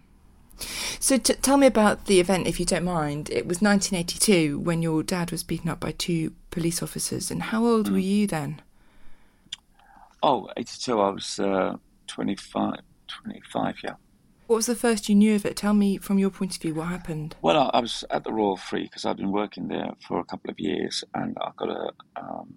So 0.98 1.18
t- 1.18 1.34
tell 1.34 1.58
me 1.58 1.66
about 1.66 2.06
the 2.06 2.20
event, 2.20 2.46
if 2.46 2.58
you 2.58 2.64
don't 2.64 2.84
mind. 2.84 3.28
It 3.28 3.46
was 3.46 3.60
1982 3.60 4.58
when 4.58 4.80
your 4.80 5.02
dad 5.02 5.30
was 5.30 5.42
beaten 5.42 5.68
up 5.68 5.80
by 5.80 5.92
two 5.92 6.32
police 6.50 6.82
officers. 6.82 7.30
And 7.30 7.42
how 7.42 7.66
old 7.66 7.88
mm. 7.88 7.92
were 7.92 7.98
you 7.98 8.26
then? 8.26 8.62
Oh, 10.26 10.48
82, 10.56 11.00
I 11.00 11.10
was 11.10 11.38
uh, 11.38 11.76
25, 12.06 12.76
25, 13.08 13.76
yeah. 13.84 13.90
What 14.46 14.56
was 14.56 14.64
the 14.64 14.74
first 14.74 15.06
you 15.10 15.14
knew 15.14 15.34
of 15.34 15.44
it? 15.44 15.54
Tell 15.54 15.74
me 15.74 15.98
from 15.98 16.18
your 16.18 16.30
point 16.30 16.56
of 16.56 16.62
view 16.62 16.72
what 16.72 16.88
happened. 16.88 17.36
Well, 17.42 17.58
I, 17.58 17.76
I 17.76 17.80
was 17.80 18.04
at 18.08 18.24
the 18.24 18.32
Royal 18.32 18.56
Free 18.56 18.84
because 18.84 19.04
I'd 19.04 19.18
been 19.18 19.32
working 19.32 19.68
there 19.68 19.90
for 20.08 20.20
a 20.20 20.24
couple 20.24 20.50
of 20.50 20.58
years 20.58 21.04
and 21.12 21.36
I 21.42 21.50
got 21.58 21.68
a, 21.68 21.90
um, 22.16 22.54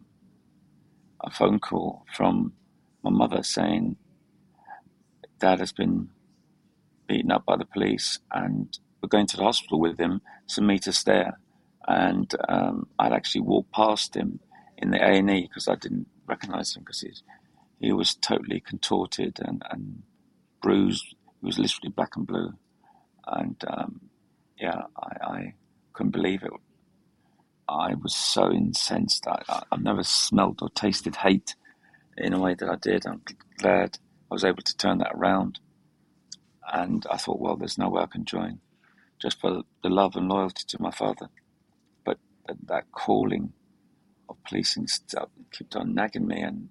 a 1.19 1.30
phone 1.30 1.60
call 1.60 2.06
from 2.15 2.53
my 3.03 3.10
mother 3.10 3.43
saying, 3.43 3.97
Dad 5.38 5.60
has 5.60 5.73
been 5.73 6.08
beaten 7.06 7.32
up 7.32 7.45
by 7.45 7.58
the 7.58 7.65
police 7.65 8.19
and 8.32 8.80
we're 9.01 9.10
going 9.10 9.27
to 9.27 9.36
the 9.36 9.43
hospital 9.43 9.82
with 9.82 9.99
him 9.99 10.21
to 10.47 10.62
meet 10.62 10.88
us 10.88 11.03
there. 11.03 11.38
And 11.86 12.34
um, 12.47 12.88
I'd 12.97 13.12
actually 13.12 13.41
walked 13.41 13.73
past 13.73 14.15
him 14.15 14.39
in 14.77 14.91
the 14.91 15.06
A&E 15.06 15.41
because 15.49 15.67
I 15.67 15.75
didn't 15.75 16.08
recognise 16.27 16.73
him 16.73 16.84
because 16.84 17.01
he's 17.01 17.23
he 17.80 17.92
was 17.92 18.16
totally 18.16 18.60
contorted 18.60 19.40
and, 19.40 19.63
and 19.70 20.04
bruised. 20.62 21.06
He 21.42 21.46
was 21.46 21.60
literally 21.60 21.92
black 21.96 22.16
and 22.16 22.26
blue. 22.26 22.54
And 23.26 23.62
um, 23.68 24.02
yeah, 24.60 24.84
I, 24.98 25.28
I, 25.28 25.54
couldn't 25.94 26.12
believe 26.12 26.44
it. 26.44 26.52
I 27.68 27.96
was 27.96 28.16
so 28.16 28.52
incensed. 28.52 29.26
I, 29.28 29.63
have 29.72 29.82
never 29.82 30.04
smelled 30.04 30.60
or 30.62 30.70
tasted 30.70 31.16
hate 31.16 31.56
in 32.18 32.34
a 32.34 32.40
way 32.40 32.54
that 32.54 32.70
I 32.70 32.76
did. 32.76 33.06
I'm 33.06 33.22
glad 33.58 33.98
I 34.30 34.34
was 34.34 34.44
able 34.44 34.62
to 34.62 34.78
turn 34.78 35.00
that 35.00 35.13
around. 35.16 35.60
And 36.72 37.06
I 37.10 37.18
thought, 37.18 37.40
well, 37.40 37.56
there's 37.56 37.78
no 37.78 37.90
way 37.90 38.04
I 38.04 38.08
can 38.08 38.26
join 38.26 38.60
just 39.20 39.40
for 39.40 39.63
the 39.82 39.90
love 39.90 40.16
and 40.16 40.30
loyalty 40.30 40.63
to 40.68 40.82
my 40.82 40.92
father. 40.92 41.30
But 42.06 42.20
that 42.68 42.92
calling 42.92 43.54
of 44.30 44.38
policing 44.44 44.88
kept 45.52 45.76
on 45.76 45.94
nagging 45.94 46.28
me 46.28 46.42
and 46.42 46.70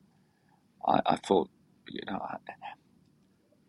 I, 0.87 1.01
I 1.07 1.17
thought, 1.17 1.51
you 1.89 2.01
know, 2.07 2.19
I, 2.19 2.37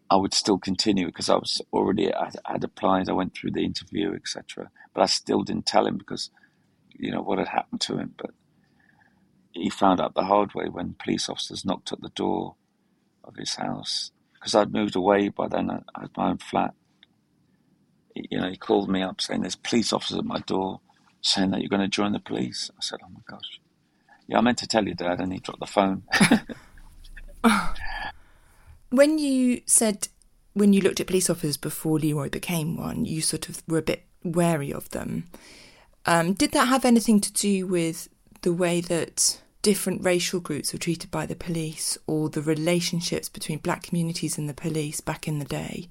I, 0.10 0.16
would 0.16 0.34
still 0.34 0.58
continue 0.58 1.08
because 1.08 1.30
I 1.30 1.36
was 1.36 1.62
already 1.74 2.14
I 2.14 2.32
had 2.46 2.64
applied. 2.64 3.10
I 3.10 3.14
went 3.14 3.34
through 3.34 3.52
the 3.52 3.64
interview, 3.64 4.14
etc. 4.14 4.70
But 4.94 5.02
I 5.02 5.06
still 5.06 5.44
didn't 5.44 5.66
tell 5.66 5.86
him 5.86 5.98
because, 5.98 6.30
you 6.94 7.12
know, 7.12 7.22
what 7.22 7.40
had 7.40 7.48
happened 7.48 7.82
to 7.82 7.98
him. 7.98 8.14
But 8.18 8.32
he 9.52 9.70
found 9.70 10.00
out 10.00 10.14
the 10.14 10.26
hard 10.26 10.54
way 10.54 10.70
when 10.70 10.96
police 11.04 11.30
officers 11.30 11.66
knocked 11.66 11.92
at 11.92 12.02
the 12.02 12.10
door 12.10 12.56
of 13.24 13.36
his 13.36 13.56
house 13.56 14.12
because 14.34 14.56
I'd 14.56 14.74
moved 14.74 14.96
away 14.96 15.30
by 15.30 15.48
then. 15.48 15.70
I, 15.70 15.80
I 15.96 16.02
had 16.02 16.12
my 16.16 16.30
own 16.30 16.38
flat. 16.38 16.74
You 18.16 18.40
know, 18.40 18.50
he 18.50 18.58
called 18.58 18.90
me 18.90 19.04
up 19.04 19.22
saying 19.22 19.42
there's 19.42 19.56
police 19.56 19.94
officers 19.94 20.20
at 20.20 20.26
my 20.26 20.40
door 20.40 20.82
saying 21.22 21.52
that 21.52 21.62
you're 21.62 21.70
going 21.70 21.82
to 21.82 21.88
join 21.88 22.14
the 22.14 22.20
police. 22.20 22.72
I 22.76 22.82
said, 22.82 23.00
oh 23.04 23.10
my 23.10 23.20
gosh. 23.30 23.60
Yeah, 24.28 24.40
I 24.40 24.42
meant 24.42 24.58
to 24.60 24.68
tell 24.68 24.88
you, 24.88 24.94
Dad, 24.94 25.20
and 25.20 25.32
he 25.32 25.40
dropped 25.40 25.60
the 25.60 25.66
phone. 25.66 26.04
when 28.90 29.18
you 29.18 29.62
said 29.66 30.08
when 30.54 30.74
you 30.74 30.82
looked 30.82 31.00
at 31.00 31.08
police 31.08 31.30
officers 31.30 31.58
before 31.58 32.00
Leroy 32.00 32.30
became 32.30 32.78
one, 32.78 33.06
you 33.06 33.22
sort 33.22 33.48
of 33.48 33.62
were 33.68 33.78
a 33.78 33.84
bit 33.84 34.04
wary 34.24 34.74
of 34.74 34.90
them. 34.90 35.26
Um, 36.06 36.34
did 36.34 36.52
that 36.54 36.68
have 36.68 36.84
anything 36.84 37.20
to 37.22 37.32
do 37.34 37.68
with 37.68 38.10
the 38.42 38.54
way 38.54 38.82
that 38.82 39.42
different 39.62 40.04
racial 40.04 40.40
groups 40.40 40.74
were 40.74 40.80
treated 40.80 41.12
by 41.12 41.26
the 41.26 41.36
police 41.36 41.98
or 42.08 42.30
the 42.30 42.42
relationships 42.42 43.30
between 43.30 43.60
black 43.60 43.84
communities 43.84 44.38
and 44.38 44.50
the 44.50 44.54
police 44.54 45.00
back 45.00 45.28
in 45.28 45.40
the 45.40 45.46
day? 45.46 45.90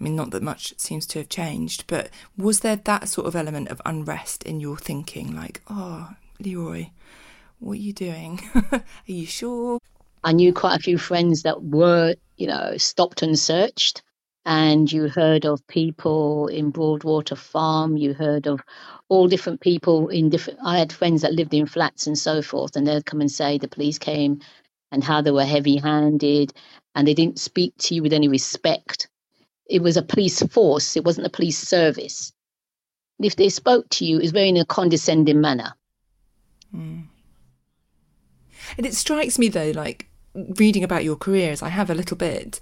I 0.00 0.04
mean, 0.04 0.16
not 0.16 0.30
that 0.30 0.42
much 0.42 0.74
seems 0.78 1.06
to 1.08 1.18
have 1.20 1.28
changed, 1.28 1.84
but 1.86 2.08
was 2.36 2.60
there 2.60 2.76
that 2.76 3.08
sort 3.08 3.26
of 3.26 3.36
element 3.36 3.68
of 3.68 3.82
unrest 3.84 4.42
in 4.44 4.60
your 4.60 4.76
thinking? 4.76 5.34
Like, 5.34 5.60
oh, 5.68 6.10
Leroy, 6.40 6.90
what 7.58 7.72
are 7.72 7.76
you 7.76 7.92
doing? 7.92 8.40
are 8.72 8.82
you 9.06 9.26
sure? 9.26 9.80
I 10.24 10.32
knew 10.32 10.52
quite 10.52 10.78
a 10.78 10.82
few 10.82 10.98
friends 10.98 11.42
that 11.42 11.62
were, 11.62 12.14
you 12.36 12.46
know, 12.46 12.76
stopped 12.76 13.22
and 13.22 13.38
searched. 13.38 14.02
And 14.44 14.90
you 14.90 15.08
heard 15.08 15.44
of 15.44 15.66
people 15.66 16.46
in 16.48 16.70
Broadwater 16.70 17.36
Farm, 17.36 17.98
you 17.98 18.14
heard 18.14 18.46
of 18.46 18.62
all 19.10 19.28
different 19.28 19.60
people 19.60 20.08
in 20.08 20.30
different. 20.30 20.58
I 20.64 20.78
had 20.78 20.90
friends 20.90 21.20
that 21.20 21.34
lived 21.34 21.52
in 21.52 21.66
flats 21.66 22.06
and 22.06 22.16
so 22.16 22.40
forth, 22.40 22.74
and 22.74 22.86
they'd 22.86 23.04
come 23.04 23.20
and 23.20 23.30
say 23.30 23.58
the 23.58 23.68
police 23.68 23.98
came 23.98 24.40
and 24.90 25.04
how 25.04 25.20
they 25.20 25.30
were 25.30 25.44
heavy 25.44 25.76
handed 25.76 26.52
and 26.94 27.06
they 27.06 27.14
didn't 27.14 27.38
speak 27.38 27.74
to 27.78 27.94
you 27.94 28.02
with 28.02 28.12
any 28.12 28.28
respect. 28.28 29.08
It 29.66 29.82
was 29.82 29.96
a 29.96 30.02
police 30.02 30.42
force, 30.42 30.96
it 30.96 31.04
wasn't 31.04 31.26
a 31.26 31.30
police 31.30 31.58
service. 31.58 32.32
And 33.18 33.26
if 33.26 33.36
they 33.36 33.48
spoke 33.48 33.88
to 33.90 34.04
you, 34.04 34.18
it 34.18 34.22
was 34.22 34.32
very 34.32 34.48
in 34.48 34.56
a 34.56 34.64
condescending 34.64 35.40
manner. 35.40 35.74
Mm. 36.74 37.04
And 38.76 38.86
it 38.86 38.94
strikes 38.94 39.38
me 39.38 39.48
though, 39.48 39.72
like 39.74 40.07
reading 40.34 40.84
about 40.84 41.04
your 41.04 41.16
career, 41.16 41.52
as 41.52 41.62
I 41.62 41.68
have 41.68 41.90
a 41.90 41.94
little 41.94 42.16
bit, 42.16 42.60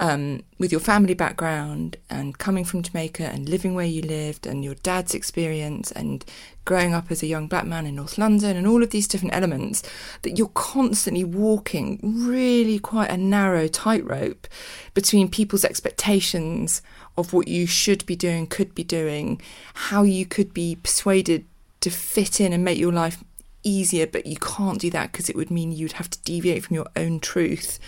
um, 0.00 0.42
with 0.58 0.72
your 0.72 0.80
family 0.80 1.14
background 1.14 1.96
and 2.10 2.36
coming 2.36 2.64
from 2.64 2.82
Jamaica 2.82 3.24
and 3.24 3.48
living 3.48 3.74
where 3.74 3.86
you 3.86 4.02
lived 4.02 4.46
and 4.46 4.64
your 4.64 4.74
dad's 4.76 5.14
experience 5.14 5.92
and 5.92 6.24
growing 6.64 6.92
up 6.92 7.10
as 7.10 7.22
a 7.22 7.26
young 7.26 7.46
black 7.46 7.66
man 7.66 7.86
in 7.86 7.94
North 7.94 8.18
London 8.18 8.56
and 8.56 8.66
all 8.66 8.82
of 8.82 8.90
these 8.90 9.06
different 9.06 9.34
elements, 9.34 9.82
that 10.22 10.36
you're 10.36 10.48
constantly 10.48 11.22
walking 11.22 12.00
really 12.02 12.78
quite 12.80 13.10
a 13.10 13.16
narrow 13.16 13.68
tightrope 13.68 14.48
between 14.94 15.28
people's 15.28 15.64
expectations 15.64 16.82
of 17.16 17.32
what 17.32 17.46
you 17.46 17.66
should 17.66 18.04
be 18.06 18.16
doing, 18.16 18.46
could 18.46 18.74
be 18.74 18.84
doing, 18.84 19.40
how 19.74 20.02
you 20.02 20.26
could 20.26 20.52
be 20.52 20.74
persuaded 20.76 21.44
to 21.80 21.90
fit 21.90 22.40
in 22.40 22.52
and 22.52 22.64
make 22.64 22.78
your 22.78 22.92
life 22.92 23.22
easier, 23.62 24.06
but 24.06 24.26
you 24.26 24.36
can't 24.36 24.80
do 24.80 24.90
that 24.90 25.12
because 25.12 25.28
it 25.28 25.36
would 25.36 25.50
mean 25.50 25.72
you'd 25.72 25.92
have 25.92 26.10
to 26.10 26.22
deviate 26.22 26.64
from 26.64 26.76
your 26.76 26.88
own 26.96 27.20
truth. 27.20 27.78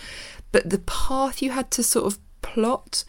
But 0.51 0.69
the 0.69 0.79
path 0.79 1.41
you 1.41 1.51
had 1.51 1.71
to 1.71 1.83
sort 1.83 2.05
of 2.05 2.19
plot 2.41 3.03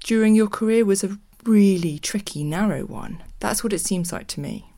during 0.00 0.34
your 0.34 0.48
career 0.48 0.84
was 0.84 1.02
a 1.02 1.18
really 1.44 1.98
tricky, 1.98 2.44
narrow 2.44 2.84
one. 2.84 3.22
That's 3.40 3.64
what 3.64 3.72
it 3.72 3.80
seems 3.80 4.12
like 4.12 4.26
to 4.28 4.40
me. 4.40 4.70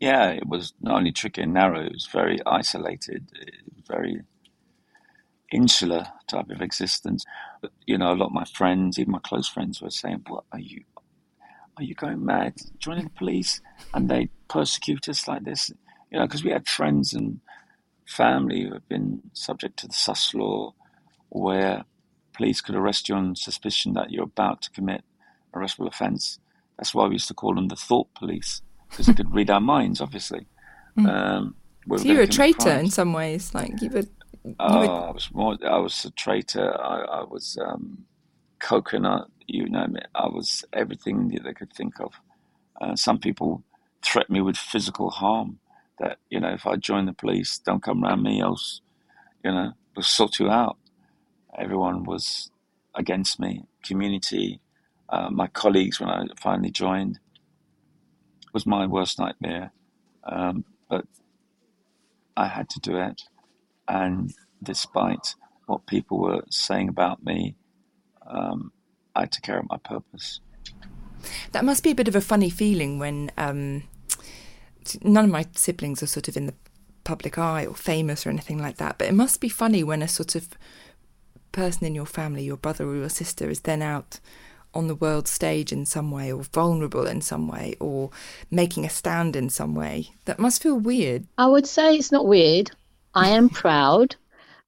Yeah, 0.00 0.30
it 0.30 0.46
was 0.46 0.72
not 0.80 0.96
only 0.96 1.12
tricky 1.12 1.42
and 1.42 1.52
narrow, 1.52 1.84
it 1.84 1.92
was 1.92 2.06
very 2.06 2.38
isolated, 2.46 3.30
very 3.86 4.22
insular 5.52 6.06
type 6.26 6.48
of 6.50 6.62
existence. 6.62 7.24
But, 7.60 7.72
you 7.86 7.98
know, 7.98 8.12
a 8.12 8.14
lot 8.14 8.26
of 8.26 8.32
my 8.32 8.44
friends, 8.44 8.98
even 8.98 9.12
my 9.12 9.18
close 9.18 9.48
friends, 9.48 9.82
were 9.82 9.90
saying, 9.90 10.22
"What 10.26 10.44
are 10.52 10.60
you? 10.60 10.84
Are 11.76 11.82
you 11.82 11.94
going 11.94 12.24
mad? 12.24 12.54
Joining 12.78 13.04
the 13.04 13.10
police?" 13.10 13.60
And 13.92 14.08
they 14.08 14.30
persecute 14.48 15.08
us 15.08 15.28
like 15.28 15.44
this, 15.44 15.70
you 16.10 16.18
know, 16.18 16.26
because 16.26 16.44
we 16.44 16.50
had 16.50 16.66
friends 16.66 17.12
and 17.12 17.40
family 18.06 18.64
who 18.64 18.72
had 18.72 18.88
been 18.88 19.22
subject 19.32 19.78
to 19.78 19.86
the 19.86 19.92
sus 19.92 20.34
law, 20.34 20.74
where 21.28 21.84
police 22.32 22.60
could 22.60 22.74
arrest 22.74 23.08
you 23.08 23.14
on 23.14 23.36
suspicion 23.36 23.92
that 23.94 24.10
you're 24.10 24.24
about 24.24 24.62
to 24.62 24.70
commit 24.70 25.02
a 25.54 25.58
arrestable 25.58 25.88
offence. 25.88 26.38
That's 26.78 26.94
why 26.94 27.06
we 27.06 27.14
used 27.14 27.28
to 27.28 27.34
call 27.34 27.54
them 27.54 27.68
the 27.68 27.76
thought 27.76 28.12
police 28.14 28.62
because 28.88 29.06
they 29.06 29.12
could 29.12 29.32
read 29.34 29.50
our 29.50 29.60
minds, 29.60 30.00
obviously. 30.00 30.46
Mm. 30.98 31.08
Um, 31.08 31.54
so 31.96 32.04
you 32.04 32.16
were 32.16 32.22
a 32.22 32.26
traitor 32.26 32.70
in 32.70 32.90
some 32.90 33.12
ways, 33.12 33.54
like 33.54 33.80
you 33.80 33.90
were. 33.90 34.04
You 34.44 34.56
oh, 34.58 34.80
were... 34.80 35.08
I 35.08 35.10
was 35.10 35.30
more. 35.32 35.56
I 35.64 35.78
was 35.78 36.04
a 36.04 36.10
traitor. 36.10 36.78
I, 36.80 37.02
I 37.02 37.24
was 37.24 37.58
um, 37.64 38.04
coconut. 38.58 39.28
You 39.46 39.68
name 39.68 39.96
it. 39.96 40.06
I 40.14 40.28
was 40.28 40.64
everything 40.72 41.28
that 41.28 41.44
they 41.44 41.52
could 41.52 41.72
think 41.72 42.00
of. 42.00 42.14
Uh, 42.80 42.96
some 42.96 43.18
people 43.18 43.62
threatened 44.02 44.34
me 44.34 44.40
with 44.40 44.56
physical 44.56 45.10
harm. 45.10 45.58
That 46.00 46.18
you 46.28 46.40
know, 46.40 46.48
if 46.48 46.66
I 46.66 46.76
join 46.76 47.06
the 47.06 47.12
police, 47.12 47.58
don't 47.58 47.82
come 47.82 48.04
around 48.04 48.22
me, 48.22 48.40
else, 48.40 48.80
you 49.44 49.52
know, 49.52 49.72
will 49.94 50.02
sort 50.02 50.40
you 50.40 50.50
out. 50.50 50.76
Everyone 51.56 52.04
was 52.04 52.50
against 52.94 53.38
me. 53.38 53.64
Community, 53.84 54.60
uh, 55.08 55.30
my 55.30 55.46
colleagues 55.46 56.00
when 56.00 56.10
I 56.10 56.24
finally 56.36 56.70
joined, 56.70 57.20
was 58.52 58.66
my 58.66 58.86
worst 58.86 59.18
nightmare. 59.18 59.72
Um, 60.24 60.64
but 60.88 61.04
I 62.36 62.46
had 62.46 62.68
to 62.70 62.80
do 62.80 62.96
it. 62.96 63.22
And 63.88 64.32
despite 64.62 65.34
what 65.66 65.86
people 65.86 66.18
were 66.18 66.42
saying 66.50 66.88
about 66.88 67.24
me, 67.24 67.56
um, 68.26 68.72
I 69.14 69.20
had 69.20 69.32
to 69.32 69.40
carry 69.40 69.58
out 69.58 69.66
my 69.68 69.78
purpose. 69.78 70.40
That 71.52 71.64
must 71.64 71.82
be 71.84 71.90
a 71.90 71.94
bit 71.94 72.08
of 72.08 72.16
a 72.16 72.20
funny 72.20 72.50
feeling 72.50 72.98
when 72.98 73.30
um, 73.36 73.82
none 75.02 75.26
of 75.26 75.30
my 75.30 75.46
siblings 75.54 76.02
are 76.02 76.06
sort 76.06 76.28
of 76.28 76.36
in 76.36 76.46
the 76.46 76.54
public 77.04 77.38
eye 77.38 77.66
or 77.66 77.74
famous 77.74 78.26
or 78.26 78.30
anything 78.30 78.58
like 78.58 78.76
that. 78.76 78.98
But 78.98 79.08
it 79.08 79.14
must 79.14 79.40
be 79.40 79.48
funny 79.48 79.82
when 79.82 80.02
a 80.02 80.08
sort 80.08 80.34
of 80.34 80.48
person 81.52 81.86
in 81.86 81.94
your 81.94 82.06
family, 82.06 82.44
your 82.44 82.56
brother 82.56 82.86
or 82.86 82.96
your 82.96 83.08
sister, 83.08 83.48
is 83.50 83.60
then 83.60 83.82
out 83.82 84.20
on 84.72 84.86
the 84.86 84.94
world 84.94 85.26
stage 85.26 85.72
in 85.72 85.84
some 85.84 86.10
way 86.10 86.32
or 86.32 86.42
vulnerable 86.42 87.06
in 87.06 87.20
some 87.20 87.48
way 87.48 87.74
or 87.80 88.10
making 88.50 88.84
a 88.84 88.90
stand 88.90 89.34
in 89.34 89.50
some 89.50 89.74
way. 89.74 90.10
That 90.26 90.38
must 90.38 90.62
feel 90.62 90.78
weird. 90.78 91.26
I 91.38 91.46
would 91.46 91.66
say 91.66 91.96
it's 91.96 92.12
not 92.12 92.26
weird. 92.26 92.70
I 93.14 93.30
am 93.30 93.48
proud 93.62 94.14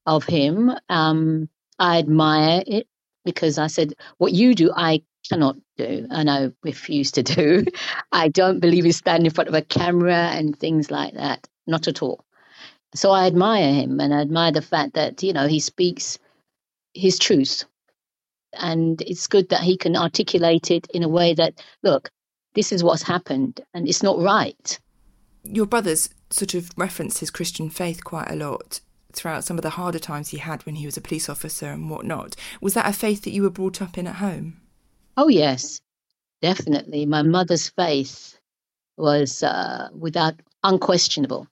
of 0.06 0.24
him. 0.24 0.72
Um, 0.88 1.48
I 1.78 1.98
admire 1.98 2.62
it 2.66 2.88
because 3.24 3.58
I 3.58 3.68
said, 3.68 3.94
what 4.18 4.32
you 4.32 4.54
do, 4.54 4.72
I 4.74 5.02
cannot 5.28 5.56
do 5.76 6.06
and 6.10 6.30
I 6.30 6.50
refuse 6.62 7.12
to 7.12 7.22
do. 7.22 7.64
I 8.12 8.28
don't 8.28 8.60
believe 8.60 8.84
in 8.84 8.92
standing 8.92 9.26
in 9.26 9.32
front 9.32 9.48
of 9.48 9.54
a 9.54 9.62
camera 9.62 10.30
and 10.32 10.58
things 10.58 10.90
like 10.90 11.14
that. 11.14 11.48
Not 11.66 11.88
at 11.88 12.02
all. 12.02 12.24
So 12.94 13.10
I 13.10 13.26
admire 13.26 13.72
him 13.72 14.00
and 14.00 14.12
I 14.12 14.20
admire 14.20 14.52
the 14.52 14.62
fact 14.62 14.94
that, 14.94 15.22
you 15.22 15.32
know, 15.32 15.46
he 15.46 15.60
speaks 15.60 16.18
his 16.94 17.18
truth 17.18 17.64
and 18.52 19.00
it's 19.02 19.26
good 19.26 19.48
that 19.48 19.62
he 19.62 19.76
can 19.76 19.96
articulate 19.96 20.70
it 20.70 20.86
in 20.92 21.02
a 21.02 21.08
way 21.08 21.34
that 21.34 21.62
look 21.82 22.10
this 22.54 22.72
is 22.72 22.84
what's 22.84 23.02
happened 23.02 23.60
and 23.74 23.88
it's 23.88 24.02
not 24.02 24.18
right 24.18 24.78
your 25.44 25.66
brother's 25.66 26.10
sort 26.30 26.54
of 26.54 26.70
referenced 26.76 27.18
his 27.18 27.30
christian 27.30 27.70
faith 27.70 28.04
quite 28.04 28.30
a 28.30 28.36
lot 28.36 28.80
throughout 29.12 29.44
some 29.44 29.58
of 29.58 29.62
the 29.62 29.70
harder 29.70 29.98
times 29.98 30.30
he 30.30 30.38
had 30.38 30.64
when 30.64 30.76
he 30.76 30.86
was 30.86 30.96
a 30.96 31.00
police 31.00 31.28
officer 31.28 31.66
and 31.66 31.90
whatnot 31.90 32.36
was 32.60 32.74
that 32.74 32.88
a 32.88 32.92
faith 32.92 33.22
that 33.22 33.32
you 33.32 33.42
were 33.42 33.50
brought 33.50 33.80
up 33.80 33.96
in 33.96 34.06
at 34.06 34.16
home 34.16 34.60
oh 35.16 35.28
yes 35.28 35.80
definitely 36.40 37.06
my 37.06 37.22
mother's 37.22 37.68
faith 37.70 38.38
was 38.96 39.42
uh, 39.42 39.88
without 39.96 40.34
unquestionable 40.62 41.46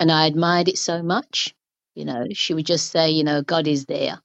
and 0.00 0.10
i 0.10 0.26
admired 0.26 0.68
it 0.68 0.78
so 0.78 1.02
much 1.02 1.54
you 1.94 2.04
know 2.04 2.26
she 2.32 2.54
would 2.54 2.66
just 2.66 2.90
say 2.90 3.10
you 3.10 3.24
know 3.24 3.42
god 3.42 3.66
is 3.66 3.86
there 3.86 4.20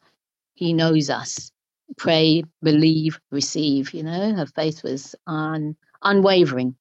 he 0.56 0.73
knows 0.73 1.10
us 1.10 1.52
pray, 1.95 2.43
believe, 2.62 3.19
receive. 3.32 3.93
You 3.93 4.04
know, 4.04 4.34
her 4.36 4.45
faith 4.45 4.84
was 4.84 5.15
un, 5.26 5.76
unwavering, 6.04 6.76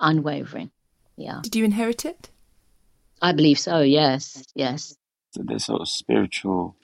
unwavering. 0.00 0.70
Yeah. 1.16 1.40
Did 1.42 1.56
you 1.56 1.64
inherit 1.64 2.04
it? 2.04 2.30
I 3.20 3.32
believe 3.32 3.58
so. 3.58 3.80
Yes, 3.80 4.44
yes. 4.54 4.96
So 5.30 5.42
this 5.44 5.66
sort 5.66 5.80
of 5.80 5.88
spiritual 5.88 6.76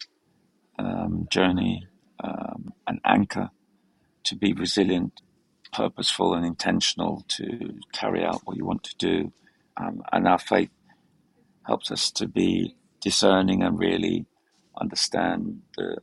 um, 0.79 1.27
journey, 1.31 1.87
um, 2.23 2.73
an 2.87 3.01
anchor 3.05 3.51
to 4.25 4.37
be 4.37 4.53
resilient, 4.53 5.21
purposeful, 5.73 6.35
and 6.35 6.45
intentional 6.45 7.25
to 7.29 7.75
carry 7.93 8.25
out 8.25 8.43
what 8.45 8.57
you 8.57 8.65
want 8.65 8.85
to 8.85 8.97
do. 8.97 9.33
Um, 9.77 10.03
and 10.13 10.27
our 10.27 10.39
faith 10.39 10.71
helps 11.67 11.91
us 11.91 12.11
to 12.13 12.27
be 12.27 12.75
discerning 13.01 13.63
and 13.63 13.79
really 13.79 14.27
understand 14.81 15.63
the 15.77 15.99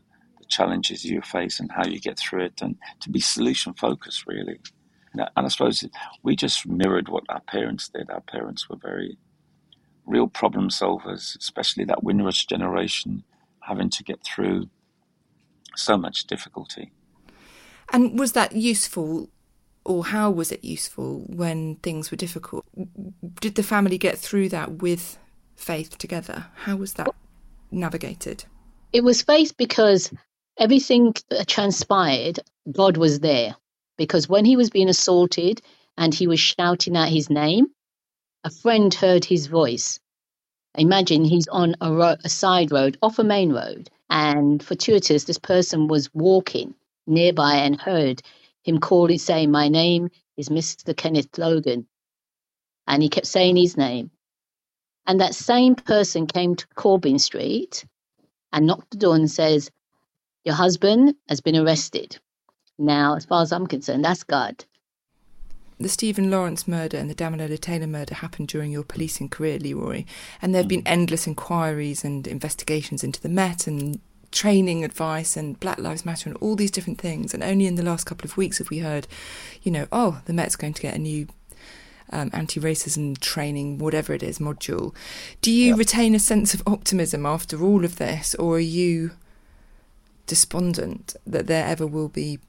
challenges 0.47 1.03
you 1.03 1.21
face 1.21 1.59
and 1.59 1.71
how 1.71 1.85
you 1.85 1.99
get 1.99 2.19
through 2.19 2.45
it, 2.45 2.61
and 2.61 2.77
to 2.99 3.09
be 3.09 3.19
solution 3.19 3.73
focused, 3.73 4.27
really. 4.27 4.59
And 5.13 5.29
I 5.35 5.47
suppose 5.47 5.83
we 6.23 6.35
just 6.35 6.67
mirrored 6.67 7.09
what 7.09 7.23
our 7.29 7.39
parents 7.41 7.89
did. 7.89 8.09
Our 8.09 8.21
parents 8.21 8.69
were 8.69 8.75
very 8.75 9.17
real 10.05 10.27
problem 10.27 10.69
solvers, 10.69 11.37
especially 11.37 11.85
that 11.85 12.03
Windrush 12.03 12.45
generation, 12.45 13.23
having 13.61 13.89
to 13.89 14.03
get 14.03 14.23
through 14.23 14.69
so 15.75 15.97
much 15.97 16.27
difficulty. 16.27 16.91
And 17.91 18.19
was 18.19 18.33
that 18.33 18.53
useful, 18.53 19.29
or 19.83 20.05
how 20.05 20.31
was 20.31 20.51
it 20.51 20.63
useful 20.63 21.23
when 21.27 21.75
things 21.77 22.11
were 22.11 22.17
difficult? 22.17 22.65
Did 23.39 23.55
the 23.55 23.63
family 23.63 23.97
get 23.97 24.17
through 24.17 24.49
that 24.49 24.81
with 24.81 25.17
faith 25.55 25.97
together? 25.97 26.47
How 26.55 26.75
was 26.75 26.93
that 26.93 27.09
navigated? 27.71 28.45
It 28.91 29.03
was 29.03 29.21
faith 29.21 29.55
because 29.57 30.11
everything 30.57 31.13
transpired, 31.47 32.39
God 32.71 32.97
was 32.97 33.19
there. 33.19 33.55
Because 33.97 34.27
when 34.27 34.45
he 34.45 34.57
was 34.57 34.69
being 34.69 34.89
assaulted 34.89 35.61
and 35.97 36.13
he 36.13 36.27
was 36.27 36.39
shouting 36.39 36.97
out 36.97 37.09
his 37.09 37.29
name, 37.29 37.67
a 38.43 38.49
friend 38.49 38.93
heard 38.93 39.23
his 39.23 39.47
voice. 39.47 39.99
Imagine 40.77 41.23
he's 41.23 41.47
on 41.47 41.75
a, 41.79 41.91
ro- 41.91 42.17
a 42.23 42.29
side 42.29 42.71
road 42.71 42.97
off 43.01 43.19
a 43.19 43.23
main 43.23 43.53
road, 43.53 43.89
and 44.09 44.61
fortuitous, 44.61 45.23
this 45.23 45.37
person 45.37 45.87
was 45.87 46.13
walking 46.13 46.75
nearby 47.07 47.55
and 47.55 47.79
heard 47.79 48.21
him 48.63 48.79
calling, 48.79 49.17
saying, 49.17 49.51
My 49.51 49.69
name 49.69 50.09
is 50.37 50.49
Mr. 50.49 50.95
Kenneth 50.95 51.37
Logan. 51.37 51.87
And 52.87 53.01
he 53.01 53.09
kept 53.09 53.27
saying 53.27 53.55
his 53.55 53.77
name. 53.77 54.11
And 55.07 55.19
that 55.21 55.35
same 55.35 55.75
person 55.75 56.27
came 56.27 56.55
to 56.55 56.67
Corbyn 56.75 57.19
Street 57.19 57.85
and 58.51 58.65
knocked 58.65 58.91
the 58.91 58.97
door 58.97 59.15
and 59.15 59.29
says, 59.29 59.69
your 60.45 60.55
husband 60.55 61.15
has 61.27 61.41
been 61.41 61.57
arrested. 61.57 62.19
Now, 62.77 63.15
as 63.15 63.25
far 63.25 63.41
as 63.41 63.51
I'm 63.51 63.65
concerned, 63.65 64.05
that's 64.05 64.23
God. 64.23 64.63
The 65.79 65.89
Stephen 65.89 66.29
Lawrence 66.29 66.67
murder 66.67 66.97
and 66.97 67.09
the 67.09 67.15
Damilola 67.15 67.59
Taylor 67.59 67.87
murder 67.87 68.13
happened 68.13 68.47
during 68.47 68.71
your 68.71 68.83
policing 68.83 69.29
career, 69.29 69.57
Leroy, 69.57 70.05
and 70.41 70.53
there 70.53 70.61
have 70.61 70.69
been 70.69 70.83
mm. 70.83 70.91
endless 70.91 71.25
inquiries 71.27 72.05
and 72.05 72.27
investigations 72.27 73.03
into 73.03 73.19
the 73.19 73.27
Met 73.27 73.65
and 73.65 73.99
training 74.35 74.83
advice 74.83 75.35
and 75.35 75.59
Black 75.59 75.79
Lives 75.79 76.05
Matter 76.05 76.29
and 76.29 76.37
all 76.37 76.55
these 76.55 76.71
different 76.71 76.99
things. 76.99 77.33
And 77.33 77.41
only 77.41 77.65
in 77.65 77.75
the 77.75 77.83
last 77.83 78.05
couple 78.05 78.25
of 78.25 78.37
weeks 78.37 78.59
have 78.59 78.69
we 78.69 78.79
heard, 78.79 79.07
you 79.63 79.71
know, 79.71 79.87
oh, 79.91 80.21
the 80.25 80.33
Met's 80.33 80.55
going 80.55 80.73
to 80.73 80.81
get 80.81 80.93
a 80.93 80.99
new 80.99 81.27
um, 82.11 82.29
anti 82.33 82.59
racism 82.59 83.17
training, 83.19 83.79
whatever 83.79 84.13
it 84.13 84.21
is, 84.21 84.37
module. 84.37 84.93
Do 85.41 85.51
you 85.51 85.69
yep. 85.69 85.77
retain 85.79 86.13
a 86.13 86.19
sense 86.19 86.53
of 86.53 86.61
optimism 86.67 87.25
after 87.25 87.63
all 87.63 87.83
of 87.83 87.95
this, 87.97 88.35
or 88.35 88.57
are 88.57 88.59
you 88.59 89.11
despondent 90.25 91.15
that 91.25 91.47
there 91.47 91.65
ever 91.65 91.85
will 91.85 92.09
be 92.09 92.39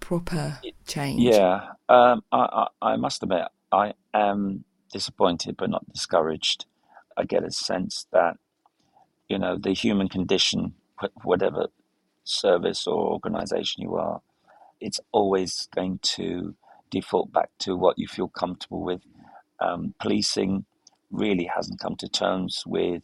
proper 0.00 0.58
change. 0.86 1.22
Yeah, 1.22 1.68
um, 1.88 2.22
I, 2.30 2.66
I, 2.82 2.92
I 2.92 2.96
must 2.96 3.22
admit, 3.22 3.46
I 3.72 3.94
am 4.12 4.64
disappointed 4.92 5.56
but 5.56 5.70
not 5.70 5.90
discouraged. 5.92 6.66
I 7.16 7.24
get 7.24 7.42
a 7.42 7.50
sense 7.50 8.06
that, 8.12 8.36
you 9.28 9.38
know, 9.38 9.56
the 9.56 9.72
human 9.72 10.08
condition, 10.08 10.74
whatever 11.22 11.66
service 12.24 12.86
or 12.86 13.12
organization 13.12 13.82
you 13.82 13.96
are, 13.96 14.20
it's 14.80 15.00
always 15.12 15.68
going 15.74 15.98
to 16.02 16.54
default 16.90 17.32
back 17.32 17.50
to 17.58 17.76
what 17.76 17.98
you 17.98 18.06
feel 18.06 18.28
comfortable 18.28 18.82
with. 18.82 19.00
Um, 19.60 19.94
policing 20.00 20.64
really 21.10 21.44
hasn't 21.54 21.80
come 21.80 21.96
to 21.96 22.08
terms 22.08 22.62
with 22.66 23.02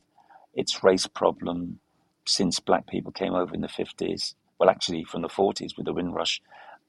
its 0.54 0.82
race 0.82 1.06
problem 1.06 1.80
since 2.26 2.60
black 2.60 2.86
people 2.86 3.12
came 3.12 3.34
over 3.34 3.54
in 3.54 3.60
the 3.60 3.68
50s. 3.68 4.34
Well, 4.58 4.68
actually, 4.68 5.04
from 5.04 5.22
the 5.22 5.28
40s 5.28 5.76
with 5.76 5.86
the 5.86 5.92
Windrush. 5.92 6.40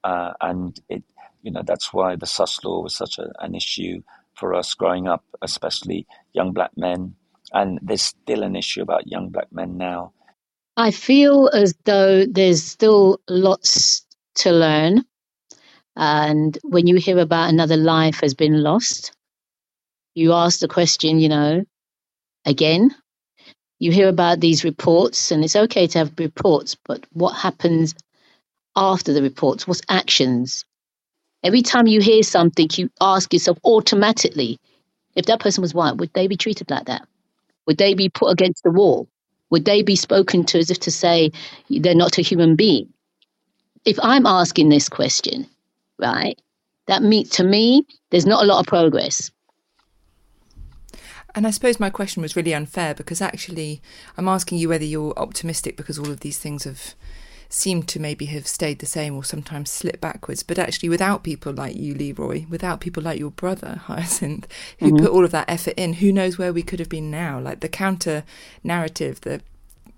Uh, 0.03 0.33
and 0.41 0.79
it, 0.89 1.03
you 1.41 1.51
know, 1.51 1.61
that's 1.65 1.93
why 1.93 2.15
the 2.15 2.25
sus 2.25 2.63
law 2.63 2.81
was 2.81 2.95
such 2.95 3.17
a, 3.17 3.31
an 3.39 3.55
issue 3.55 4.01
for 4.35 4.53
us 4.53 4.73
growing 4.73 5.07
up, 5.07 5.23
especially 5.41 6.07
young 6.33 6.51
black 6.51 6.71
men. 6.75 7.15
And 7.53 7.79
there's 7.81 8.01
still 8.01 8.43
an 8.43 8.55
issue 8.55 8.81
about 8.81 9.07
young 9.07 9.29
black 9.29 9.51
men 9.51 9.77
now. 9.77 10.13
I 10.77 10.91
feel 10.91 11.49
as 11.53 11.73
though 11.85 12.25
there's 12.25 12.63
still 12.63 13.19
lots 13.29 14.05
to 14.35 14.51
learn. 14.51 15.05
And 15.95 16.57
when 16.63 16.87
you 16.87 16.97
hear 16.97 17.19
about 17.19 17.49
another 17.49 17.77
life 17.77 18.21
has 18.21 18.33
been 18.33 18.63
lost, 18.63 19.13
you 20.15 20.33
ask 20.33 20.59
the 20.59 20.67
question, 20.67 21.19
you 21.19 21.29
know, 21.29 21.63
again. 22.45 22.95
You 23.79 23.91
hear 23.91 24.09
about 24.09 24.39
these 24.41 24.63
reports, 24.63 25.31
and 25.31 25.43
it's 25.43 25.55
okay 25.55 25.87
to 25.87 25.99
have 25.99 26.13
reports, 26.19 26.77
but 26.85 27.05
what 27.13 27.33
happens 27.33 27.95
after 28.75 29.13
the 29.13 29.21
reports? 29.23 29.67
What's 29.67 29.81
actions? 29.89 30.65
Every 31.43 31.61
time 31.61 31.87
you 31.87 32.01
hear 32.01 32.23
something, 32.23 32.69
you 32.75 32.89
ask 33.01 33.33
yourself 33.33 33.59
automatically 33.65 34.59
if 35.15 35.25
that 35.27 35.41
person 35.41 35.61
was 35.61 35.73
white, 35.73 35.97
would 35.97 36.13
they 36.13 36.27
be 36.27 36.37
treated 36.37 36.71
like 36.71 36.85
that? 36.87 37.07
Would 37.67 37.77
they 37.79 37.95
be 37.95 38.09
put 38.09 38.31
against 38.31 38.63
the 38.63 38.71
wall? 38.71 39.09
Would 39.51 39.65
they 39.65 39.83
be 39.83 39.95
spoken 39.95 40.43
to 40.45 40.59
as 40.59 40.71
if 40.71 40.79
to 40.79 40.91
say 40.91 41.31
they're 41.69 41.93
not 41.93 42.17
a 42.17 42.23
human 42.23 42.55
being? 42.55 42.91
If 43.85 43.99
I'm 44.01 44.25
asking 44.25 44.69
this 44.69 44.89
question, 44.89 45.47
right, 45.99 46.39
that 46.87 47.03
means 47.03 47.29
to 47.31 47.43
me, 47.43 47.85
there's 48.09 48.25
not 48.25 48.43
a 48.43 48.47
lot 48.47 48.59
of 48.59 48.65
progress. 48.65 49.29
And 51.33 51.47
I 51.47 51.51
suppose 51.51 51.79
my 51.79 51.89
question 51.89 52.21
was 52.21 52.35
really 52.35 52.53
unfair 52.53 52.93
because 52.93 53.21
actually 53.21 53.81
I'm 54.17 54.27
asking 54.27 54.57
you 54.57 54.69
whether 54.69 54.83
you're 54.83 55.17
optimistic 55.17 55.77
because 55.77 55.97
all 55.97 56.11
of 56.11 56.19
these 56.21 56.37
things 56.37 56.65
have 56.65 56.95
seem 57.51 57.83
to 57.83 57.99
maybe 57.99 58.25
have 58.27 58.47
stayed 58.47 58.79
the 58.79 58.85
same 58.85 59.15
or 59.15 59.23
sometimes 59.23 59.69
slipped 59.69 59.99
backwards. 59.99 60.41
But 60.41 60.57
actually, 60.57 60.89
without 60.89 61.23
people 61.23 61.53
like 61.53 61.75
you, 61.75 61.93
Leroy, 61.93 62.45
without 62.49 62.79
people 62.79 63.03
like 63.03 63.19
your 63.19 63.31
brother, 63.31 63.75
Hyacinth, 63.85 64.47
who 64.79 64.87
mm-hmm. 64.87 65.05
put 65.05 65.11
all 65.11 65.25
of 65.25 65.31
that 65.31 65.49
effort 65.49 65.73
in, 65.75 65.93
who 65.93 66.11
knows 66.11 66.37
where 66.37 66.53
we 66.53 66.63
could 66.63 66.79
have 66.79 66.89
been 66.89 67.11
now? 67.11 67.39
Like 67.39 67.59
the 67.59 67.69
counter 67.69 68.23
narrative, 68.63 69.21
the, 69.21 69.41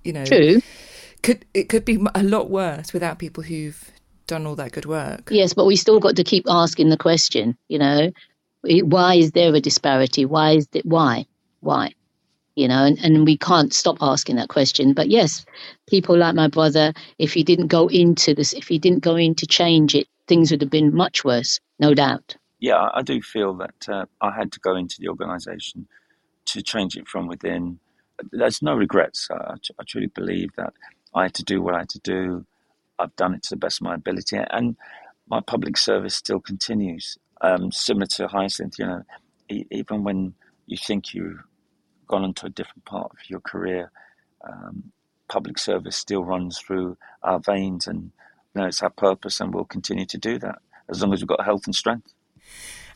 you 0.03 0.11
know. 0.11 0.25
True. 0.25 0.61
Could, 1.21 1.45
it 1.53 1.69
could 1.69 1.85
be 1.85 2.03
a 2.15 2.23
lot 2.23 2.49
worse 2.49 2.91
without 2.91 3.19
people 3.19 3.43
who've 3.43 3.91
done 4.27 4.45
all 4.45 4.55
that 4.55 4.71
good 4.71 4.85
work. 4.85 5.29
Yes, 5.31 5.53
but 5.53 5.65
we 5.65 5.75
still 5.75 5.99
got 5.99 6.15
to 6.15 6.23
keep 6.23 6.45
asking 6.49 6.89
the 6.89 6.97
question, 6.97 7.57
you 7.69 7.79
know, 7.79 8.11
why 8.63 9.15
is 9.15 9.31
there 9.31 9.53
a 9.53 9.59
disparity? 9.61 10.25
Why 10.25 10.53
is 10.53 10.67
it, 10.73 10.85
why? 10.85 11.25
Why? 11.61 11.93
You 12.55 12.67
know, 12.67 12.83
and, 12.83 12.99
and 12.99 13.25
we 13.25 13.37
can't 13.37 13.73
stop 13.73 13.97
asking 14.01 14.35
that 14.35 14.49
question. 14.49 14.93
But 14.93 15.09
yes, 15.09 15.45
people 15.87 16.17
like 16.17 16.35
my 16.35 16.47
brother, 16.47 16.93
if 17.17 17.33
he 17.33 17.43
didn't 17.43 17.67
go 17.67 17.87
into 17.87 18.33
this, 18.33 18.53
if 18.53 18.67
he 18.67 18.77
didn't 18.77 19.03
go 19.03 19.15
in 19.15 19.35
to 19.35 19.47
change 19.47 19.95
it, 19.95 20.07
things 20.27 20.51
would 20.51 20.61
have 20.61 20.69
been 20.69 20.95
much 20.95 21.23
worse, 21.23 21.59
no 21.79 21.93
doubt. 21.93 22.35
Yeah, 22.59 22.89
I 22.93 23.01
do 23.01 23.21
feel 23.21 23.53
that 23.55 23.89
uh, 23.89 24.05
I 24.21 24.31
had 24.31 24.51
to 24.53 24.59
go 24.59 24.75
into 24.75 24.95
the 24.99 25.09
organisation 25.09 25.87
to 26.45 26.61
change 26.61 26.95
it 26.95 27.07
from 27.07 27.27
within. 27.27 27.79
There's 28.31 28.61
no 28.61 28.75
regrets. 28.75 29.27
I, 29.31 29.55
I 29.79 29.83
truly 29.87 30.07
believe 30.07 30.49
that 30.55 30.73
I 31.13 31.23
had 31.23 31.33
to 31.35 31.43
do 31.43 31.61
what 31.61 31.75
I 31.75 31.79
had 31.79 31.89
to 31.89 31.99
do. 31.99 32.45
I've 32.99 33.15
done 33.15 33.33
it 33.33 33.43
to 33.43 33.49
the 33.49 33.57
best 33.57 33.81
of 33.81 33.85
my 33.85 33.95
ability, 33.95 34.37
and 34.37 34.77
my 35.27 35.41
public 35.41 35.77
service 35.77 36.15
still 36.15 36.39
continues. 36.39 37.17
Um, 37.41 37.71
similar 37.71 38.05
to 38.05 38.27
Hyacinth, 38.27 38.79
you 38.79 38.85
know, 38.85 39.03
even 39.49 40.03
when 40.03 40.33
you 40.67 40.77
think 40.77 41.13
you 41.13 41.39
gone 42.07 42.23
into 42.23 42.45
a 42.45 42.49
different 42.49 42.85
part 42.85 43.11
of 43.11 43.29
your 43.29 43.39
career, 43.39 43.91
um, 44.47 44.91
public 45.27 45.57
service 45.57 45.95
still 45.95 46.23
runs 46.23 46.59
through 46.59 46.97
our 47.23 47.39
veins, 47.39 47.87
and 47.87 48.11
you 48.53 48.61
know, 48.61 48.67
it's 48.67 48.83
our 48.83 48.89
purpose, 48.89 49.39
and 49.39 49.53
we'll 49.53 49.65
continue 49.65 50.05
to 50.05 50.17
do 50.17 50.37
that 50.39 50.59
as 50.89 51.01
long 51.01 51.13
as 51.13 51.21
we've 51.21 51.27
got 51.27 51.45
health 51.45 51.65
and 51.65 51.75
strength. 51.75 52.13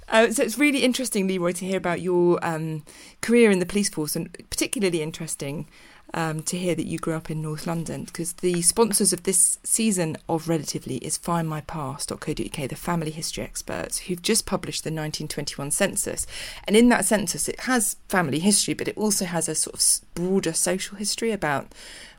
Uh, 0.10 0.32
so 0.32 0.42
it's 0.44 0.58
really 0.58 0.84
interesting, 0.84 1.28
Leroy, 1.28 1.52
to 1.52 1.66
hear 1.66 1.78
about 1.78 2.00
your 2.00 2.40
um, 2.46 2.84
career 3.22 3.52
in 3.52 3.60
the 3.60 3.66
police 3.66 3.90
force, 3.90 4.16
and 4.16 4.32
particularly 4.50 5.02
interesting 5.02 5.68
um, 6.14 6.42
to 6.44 6.58
hear 6.58 6.76
that 6.76 6.86
you 6.86 6.98
grew 6.98 7.14
up 7.14 7.30
in 7.30 7.42
North 7.42 7.68
London 7.68 8.06
because 8.06 8.34
the 8.34 8.62
sponsors 8.62 9.12
of 9.12 9.24
this 9.24 9.60
season 9.64 10.18
of 10.30 10.48
Relatively 10.48 10.98
is 10.98 11.18
findmypast.co.uk, 11.18 12.70
the 12.70 12.76
family 12.76 13.12
history 13.12 13.44
experts 13.44 14.00
who've 14.00 14.22
just 14.22 14.46
published 14.46 14.84
the 14.84 14.90
1921 14.90 15.72
census. 15.72 16.26
And 16.66 16.76
in 16.76 16.90
that 16.90 17.06
census, 17.06 17.50
it 17.50 17.62
has 17.62 17.98
family 18.08 18.40
history, 18.40 18.74
but 18.74 18.88
it 18.88 18.98
also 18.98 19.26
has 19.26 19.50
a 19.50 19.56
sort 19.56 19.76
of 19.76 19.84
broader 20.14 20.54
social 20.54 20.98
history 20.98 21.32
about 21.32 21.74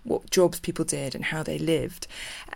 what 0.04 0.30
jobs 0.30 0.60
people 0.60 0.84
did 0.84 1.14
and 1.14 1.26
how 1.26 1.42
they 1.42 1.58
lived. 1.58 2.06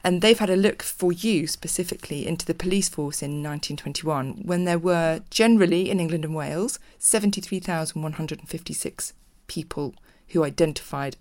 And 0.05 0.21
they've 0.21 0.39
had 0.39 0.51
a 0.51 0.57
look 0.57 0.83
for 0.83 1.13
you 1.13 1.47
specifically 1.47 2.27
into 2.27 2.47
the 2.47 2.55
police 2.55 2.89
force 2.89 3.23
in 3.23 3.43
1921 3.43 4.43
when 4.45 4.65
there 4.65 4.79
were 4.79 5.21
generally 5.31 5.91
in 5.91 6.01
England 6.01 6.25
and 6.25 6.35
Wales 6.35 6.79
73,156 6.99 9.13
people 9.47 9.95
who 10.33 10.45
identified 10.45 11.17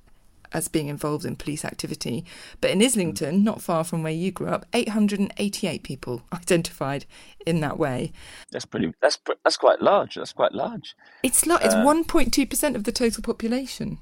as 0.53 0.67
being 0.67 0.87
involved 0.87 1.25
in 1.25 1.35
police 1.35 1.63
activity. 1.63 2.25
But 2.59 2.71
in 2.71 2.81
Islington, 2.81 3.43
not 3.43 3.61
far 3.61 3.83
from 3.83 4.03
where 4.03 4.11
you 4.11 4.31
grew 4.31 4.47
up, 4.47 4.65
888 4.73 5.83
people 5.83 6.23
identified 6.33 7.05
in 7.45 7.61
that 7.61 7.77
way. 7.77 8.11
That's 8.51 8.65
pretty. 8.65 8.93
That's 9.01 9.17
that's 9.43 9.57
quite 9.57 9.81
large. 9.81 10.15
That's 10.15 10.33
quite 10.33 10.53
large. 10.53 10.95
It's 11.23 11.45
like 11.45 11.63
it's 11.63 11.75
1.2 11.75 12.43
uh, 12.43 12.45
percent 12.45 12.75
of 12.75 12.83
the 12.83 12.91
total 12.91 13.23
population. 13.23 13.99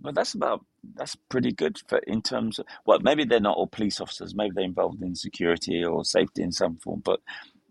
Well, 0.00 0.12
that's 0.12 0.34
about 0.34 0.64
that's 0.96 1.16
pretty 1.16 1.52
good 1.52 1.80
for 1.86 1.98
in 1.98 2.20
terms 2.20 2.58
of 2.58 2.66
well, 2.84 2.98
maybe 3.00 3.24
they're 3.24 3.40
not 3.40 3.56
all 3.56 3.66
police 3.66 4.00
officers. 4.00 4.34
Maybe 4.34 4.52
they're 4.54 4.64
involved 4.64 5.02
in 5.02 5.14
security 5.14 5.84
or 5.84 6.04
safety 6.04 6.42
in 6.42 6.52
some 6.52 6.76
form. 6.76 7.00
But 7.04 7.20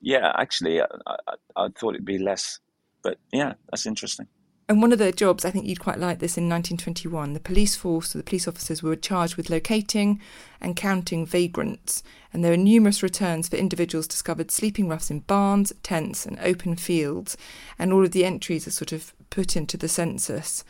yeah, 0.02 0.32
actually, 0.36 0.82
I, 0.82 0.86
I, 1.06 1.36
I 1.56 1.68
thought 1.70 1.96
it'd 1.96 2.06
be 2.06 2.18
less. 2.18 2.60
But 3.04 3.18
yeah, 3.34 3.54
that's 3.70 3.86
interesting. 3.86 4.28
And 4.70 4.82
one 4.82 4.94
of 4.94 5.00
the 5.00 5.12
jobs, 5.12 5.44
I 5.44 5.52
think 5.52 5.66
you'd 5.66 5.82
quite 5.82 6.00
like 6.00 6.20
this 6.20 6.38
in 6.38 6.48
1921, 6.48 7.34
the 7.34 7.40
police 7.42 7.76
force, 7.76 8.16
or 8.16 8.20
the 8.20 8.24
police 8.24 8.48
officers 8.48 8.82
were 8.82 8.96
charged 8.96 9.36
with 9.36 9.50
locating 9.50 10.22
and 10.62 10.76
counting 10.76 11.26
vagrants. 11.26 12.02
And 12.32 12.44
there 12.44 12.52
were 12.52 12.58
numerous 12.58 13.04
returns 13.04 13.50
for 13.50 13.58
individuals 13.58 14.08
discovered 14.08 14.52
sleeping 14.52 14.88
roughs 14.88 15.12
in 15.12 15.20
barns, 15.20 15.74
tents, 15.84 16.26
and 16.26 16.40
open 16.40 16.78
fields. 16.78 17.36
And 17.78 17.92
all 17.92 18.06
of 18.06 18.12
the 18.12 18.24
entries 18.24 18.66
are 18.66 18.72
sort 18.72 18.94
of 18.94 19.14
put 19.30 19.58
into 19.58 19.76
the 19.76 19.90
census. 19.90 20.64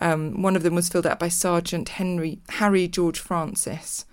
Um, 0.00 0.42
one 0.42 0.54
of 0.54 0.62
them 0.62 0.74
was 0.74 0.90
filled 0.90 1.06
out 1.06 1.18
by 1.18 1.28
Sergeant 1.28 1.88
Henry 1.88 2.40
Harry 2.50 2.86
George 2.86 3.18
Francis 3.18 4.04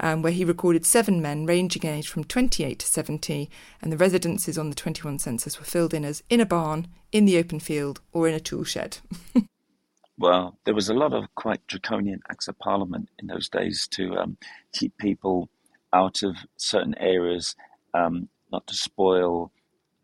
um, 0.00 0.22
where 0.22 0.32
he 0.32 0.44
recorded 0.44 0.84
seven 0.84 1.22
men 1.22 1.46
ranging 1.46 1.82
in 1.82 1.94
age 1.94 2.08
from 2.08 2.24
28 2.24 2.78
to 2.78 2.86
70, 2.86 3.50
and 3.80 3.92
the 3.92 3.96
residences 3.96 4.58
on 4.58 4.70
the 4.70 4.74
21 4.74 5.18
census 5.18 5.58
were 5.58 5.64
filled 5.64 5.94
in 5.94 6.04
as 6.04 6.22
in 6.28 6.40
a 6.40 6.46
barn, 6.46 6.88
in 7.12 7.26
the 7.26 7.38
open 7.38 7.60
field, 7.60 8.00
or 8.12 8.26
in 8.26 8.34
a 8.34 8.40
tool 8.40 8.64
shed. 8.64 8.98
well, 10.18 10.58
there 10.64 10.74
was 10.74 10.88
a 10.88 10.94
lot 10.94 11.12
of 11.12 11.24
quite 11.34 11.66
draconian 11.66 12.20
acts 12.30 12.48
of 12.48 12.58
parliament 12.58 13.08
in 13.18 13.28
those 13.28 13.48
days 13.48 13.86
to 13.92 14.16
um, 14.16 14.36
keep 14.72 14.96
people 14.98 15.48
out 15.92 16.22
of 16.22 16.36
certain 16.56 16.94
areas, 16.98 17.54
um, 17.94 18.28
not 18.50 18.66
to 18.66 18.74
spoil 18.74 19.52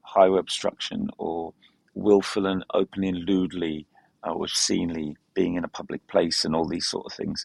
highway 0.02 0.38
obstruction 0.38 1.10
or 1.18 1.52
willful 1.94 2.46
and 2.46 2.64
openly 2.74 3.08
and 3.08 3.28
lewdly 3.28 3.86
uh, 4.26 4.30
or 4.30 4.44
obscenely 4.44 5.16
being 5.34 5.54
in 5.54 5.64
a 5.64 5.68
public 5.68 6.06
place 6.06 6.44
and 6.44 6.54
all 6.54 6.66
these 6.66 6.86
sort 6.86 7.06
of 7.06 7.12
things. 7.12 7.44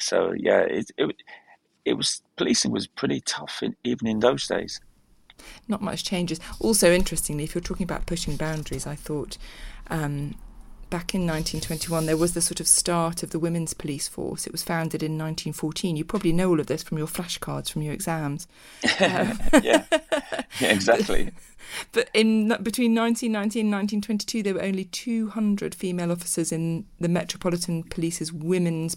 So 0.00 0.32
yeah, 0.36 0.60
it, 0.60 0.90
it 0.96 1.16
it 1.88 1.96
was 1.96 2.22
policing 2.36 2.70
was 2.70 2.86
pretty 2.86 3.20
tough 3.20 3.62
in, 3.62 3.74
even 3.84 4.06
in 4.06 4.20
those 4.20 4.46
days. 4.46 4.80
Not 5.68 5.80
much 5.80 6.04
changes. 6.04 6.40
Also, 6.60 6.92
interestingly, 6.92 7.44
if 7.44 7.54
you're 7.54 7.62
talking 7.62 7.84
about 7.84 8.06
pushing 8.06 8.36
boundaries, 8.36 8.86
I 8.86 8.94
thought 8.94 9.38
um, 9.88 10.34
back 10.90 11.14
in 11.14 11.26
1921 11.26 12.06
there 12.06 12.16
was 12.16 12.34
the 12.34 12.40
sort 12.40 12.60
of 12.60 12.66
start 12.66 13.22
of 13.22 13.30
the 13.30 13.38
women's 13.38 13.74
police 13.74 14.08
force. 14.08 14.46
It 14.46 14.52
was 14.52 14.62
founded 14.62 15.02
in 15.02 15.12
1914. 15.12 15.96
You 15.96 16.04
probably 16.04 16.32
know 16.32 16.48
all 16.50 16.60
of 16.60 16.66
this 16.66 16.82
from 16.82 16.98
your 16.98 17.06
flashcards 17.06 17.70
from 17.70 17.82
your 17.82 17.94
exams. 17.94 18.46
Um, 19.00 19.38
yeah. 19.62 19.84
yeah, 20.60 20.72
exactly. 20.72 21.30
But 21.92 22.08
in 22.14 22.48
between 22.62 22.94
1919 22.94 23.66
and 23.66 23.72
1922, 23.72 24.42
there 24.42 24.54
were 24.54 24.62
only 24.62 24.84
200 24.84 25.74
female 25.74 26.10
officers 26.10 26.50
in 26.50 26.86
the 26.98 27.08
Metropolitan 27.08 27.84
Police's 27.84 28.32
women's 28.32 28.96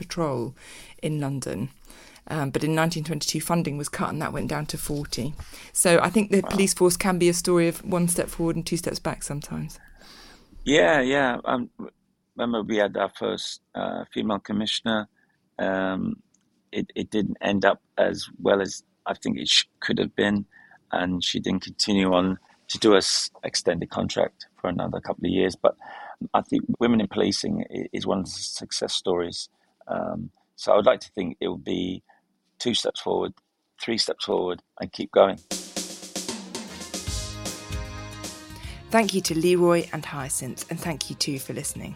Patrol 0.00 0.54
in 1.02 1.20
London. 1.20 1.68
Um, 2.26 2.50
but 2.50 2.62
in 2.62 2.76
1922, 2.76 3.40
funding 3.40 3.76
was 3.76 3.88
cut 3.88 4.08
and 4.10 4.22
that 4.22 4.32
went 4.32 4.48
down 4.48 4.66
to 4.66 4.78
40. 4.78 5.34
So 5.72 5.98
I 6.00 6.10
think 6.10 6.30
the 6.30 6.42
police 6.42 6.72
force 6.72 6.96
can 6.96 7.18
be 7.18 7.28
a 7.28 7.34
story 7.34 7.68
of 7.68 7.84
one 7.84 8.08
step 8.08 8.28
forward 8.28 8.56
and 8.56 8.64
two 8.64 8.76
steps 8.76 8.98
back 8.98 9.22
sometimes. 9.22 9.78
Yeah, 10.64 11.00
yeah. 11.00 11.38
Um, 11.44 11.70
remember, 12.36 12.62
we 12.62 12.76
had 12.76 12.96
our 12.96 13.10
first 13.18 13.60
uh, 13.74 14.04
female 14.12 14.38
commissioner. 14.38 15.08
Um, 15.58 16.22
it, 16.72 16.90
it 16.94 17.10
didn't 17.10 17.36
end 17.40 17.64
up 17.64 17.82
as 17.98 18.28
well 18.40 18.62
as 18.62 18.82
I 19.06 19.14
think 19.14 19.38
it 19.38 19.48
sh- 19.48 19.64
could 19.80 19.98
have 19.98 20.14
been, 20.14 20.46
and 20.92 21.24
she 21.24 21.40
didn't 21.40 21.62
continue 21.62 22.12
on 22.12 22.38
to 22.68 22.78
do 22.78 22.94
a 22.94 23.00
extended 23.42 23.90
contract 23.90 24.46
for 24.60 24.68
another 24.68 25.00
couple 25.00 25.26
of 25.26 25.32
years. 25.32 25.56
But 25.56 25.76
I 26.32 26.42
think 26.42 26.64
women 26.78 27.00
in 27.00 27.08
policing 27.08 27.64
is 27.92 28.06
one 28.06 28.20
of 28.20 28.26
the 28.26 28.30
success 28.30 28.94
stories. 28.94 29.48
Um, 29.90 30.30
so 30.56 30.72
I 30.72 30.76
would 30.76 30.86
like 30.86 31.00
to 31.00 31.10
think 31.12 31.36
it 31.40 31.48
will 31.48 31.58
be 31.58 32.02
two 32.58 32.74
steps 32.74 33.00
forward, 33.00 33.32
three 33.80 33.98
steps 33.98 34.24
forward, 34.24 34.62
and 34.80 34.92
keep 34.92 35.10
going. 35.10 35.38
Thank 38.90 39.14
you 39.14 39.20
to 39.20 39.38
Leroy 39.38 39.86
and 39.92 40.04
Hyacinth, 40.04 40.70
and 40.70 40.78
thank 40.78 41.10
you 41.10 41.16
too 41.16 41.38
for 41.38 41.52
listening. 41.52 41.94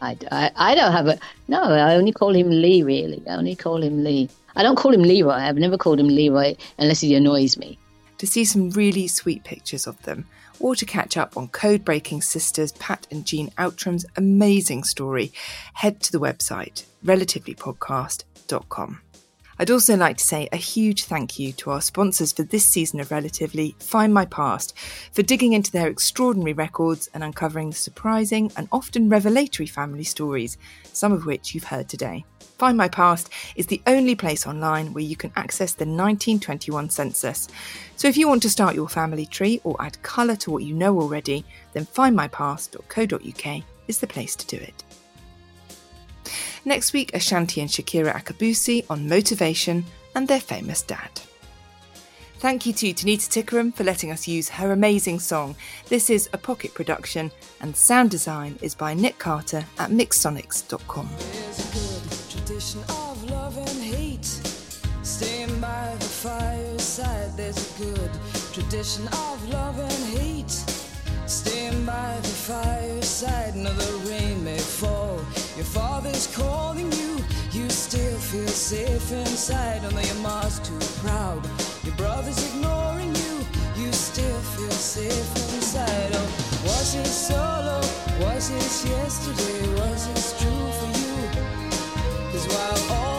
I, 0.00 0.16
I, 0.30 0.50
I 0.56 0.74
don't 0.74 0.92
have 0.92 1.06
a 1.08 1.18
no. 1.48 1.60
I 1.62 1.94
only 1.94 2.12
call 2.12 2.34
him 2.34 2.50
Lee. 2.50 2.82
Really, 2.82 3.22
I 3.28 3.34
only 3.34 3.54
call 3.56 3.82
him 3.82 4.02
Lee. 4.02 4.28
I 4.56 4.62
don't 4.62 4.76
call 4.76 4.94
him 4.94 5.02
Leroy. 5.02 5.32
I've 5.32 5.56
never 5.56 5.76
called 5.76 6.00
him 6.00 6.08
Leroy 6.08 6.54
unless 6.78 7.00
he 7.00 7.14
annoys 7.14 7.58
me. 7.58 7.78
To 8.20 8.26
see 8.26 8.44
some 8.44 8.68
really 8.72 9.08
sweet 9.08 9.44
pictures 9.44 9.86
of 9.86 10.02
them, 10.02 10.26
or 10.58 10.76
to 10.76 10.84
catch 10.84 11.16
up 11.16 11.38
on 11.38 11.48
Code 11.48 11.86
Breaking 11.86 12.20
Sisters 12.20 12.72
Pat 12.72 13.06
and 13.10 13.24
Jean 13.24 13.50
Outram's 13.56 14.04
amazing 14.14 14.84
story, 14.84 15.32
head 15.72 16.00
to 16.02 16.12
the 16.12 16.20
website 16.20 16.84
relativelypodcast.com. 17.02 19.00
I'd 19.58 19.70
also 19.70 19.96
like 19.96 20.18
to 20.18 20.24
say 20.24 20.50
a 20.52 20.58
huge 20.58 21.04
thank 21.04 21.38
you 21.38 21.52
to 21.52 21.70
our 21.70 21.80
sponsors 21.80 22.30
for 22.30 22.42
this 22.42 22.66
season 22.66 23.00
of 23.00 23.10
Relatively, 23.10 23.74
Find 23.78 24.12
My 24.12 24.26
Past, 24.26 24.76
for 25.12 25.22
digging 25.22 25.54
into 25.54 25.72
their 25.72 25.88
extraordinary 25.88 26.52
records 26.52 27.08
and 27.14 27.24
uncovering 27.24 27.70
the 27.70 27.76
surprising 27.76 28.52
and 28.54 28.68
often 28.70 29.08
revelatory 29.08 29.66
family 29.66 30.04
stories, 30.04 30.58
some 30.92 31.12
of 31.12 31.24
which 31.24 31.54
you've 31.54 31.64
heard 31.64 31.88
today. 31.88 32.26
Find 32.60 32.76
My 32.76 32.88
Past 32.88 33.30
is 33.56 33.68
the 33.68 33.80
only 33.86 34.14
place 34.14 34.46
online 34.46 34.92
where 34.92 35.02
you 35.02 35.16
can 35.16 35.32
access 35.34 35.72
the 35.72 35.86
1921 35.86 36.90
census. 36.90 37.48
So 37.96 38.06
if 38.06 38.18
you 38.18 38.28
want 38.28 38.42
to 38.42 38.50
start 38.50 38.74
your 38.74 38.86
family 38.86 39.24
tree 39.24 39.62
or 39.64 39.80
add 39.80 40.02
colour 40.02 40.36
to 40.36 40.50
what 40.50 40.62
you 40.62 40.74
know 40.74 41.00
already, 41.00 41.42
then 41.72 41.86
findmypast.co.uk 41.86 43.62
is 43.88 43.98
the 43.98 44.06
place 44.06 44.36
to 44.36 44.46
do 44.46 44.62
it. 44.62 44.84
Next 46.66 46.92
week, 46.92 47.14
Ashanti 47.14 47.62
and 47.62 47.70
Shakira 47.70 48.12
Akabusi 48.12 48.84
on 48.90 49.08
motivation 49.08 49.86
and 50.14 50.28
their 50.28 50.38
famous 50.38 50.82
dad. 50.82 51.18
Thank 52.40 52.66
you 52.66 52.74
to 52.74 52.92
Tanita 52.92 53.42
Tikaram 53.42 53.74
for 53.74 53.84
letting 53.84 54.10
us 54.10 54.28
use 54.28 54.50
her 54.50 54.72
amazing 54.72 55.20
song. 55.20 55.56
This 55.88 56.10
is 56.10 56.28
a 56.34 56.38
pocket 56.38 56.74
production, 56.74 57.30
and 57.62 57.74
sound 57.74 58.10
design 58.10 58.58
is 58.60 58.74
by 58.74 58.92
Nick 58.92 59.18
Carter 59.18 59.64
at 59.78 59.88
mixsonics.com. 59.88 61.08
Tradition 62.60 62.82
of 62.90 63.30
love 63.30 63.56
and 63.56 63.82
hate. 63.82 64.26
Staying 65.02 65.60
by 65.62 65.96
the 65.98 66.04
fireside, 66.04 67.34
there's 67.34 67.56
a 67.56 67.82
good 67.82 68.10
tradition 68.52 69.06
of 69.08 69.48
love 69.48 69.78
and 69.78 70.18
hate. 70.18 70.50
Staying 71.24 71.86
by 71.86 72.18
the 72.20 72.28
fireside, 72.28 73.56
now 73.56 73.72
the 73.72 74.10
rain 74.10 74.44
may 74.44 74.58
fall. 74.58 75.16
Your 75.56 75.64
father's 75.64 76.26
calling 76.36 76.92
you, 76.92 77.24
you 77.50 77.70
still 77.70 78.18
feel 78.18 78.48
safe 78.48 79.10
inside. 79.10 79.82
Although 79.82 80.00
your 80.00 80.16
mom's 80.16 80.58
too 80.58 80.78
proud, 81.00 81.42
your 81.82 81.94
brother's 81.94 82.46
ignoring 82.50 83.14
you, 83.14 83.36
you 83.74 83.90
still 83.90 84.40
feel 84.52 84.70
safe 84.70 85.54
inside. 85.54 86.10
Oh, 86.12 86.60
was 86.64 86.94
it 86.94 87.06
solo? 87.06 87.80
Was 88.20 88.50
it 88.50 88.90
yesterday? 88.90 89.60
while 92.52 93.09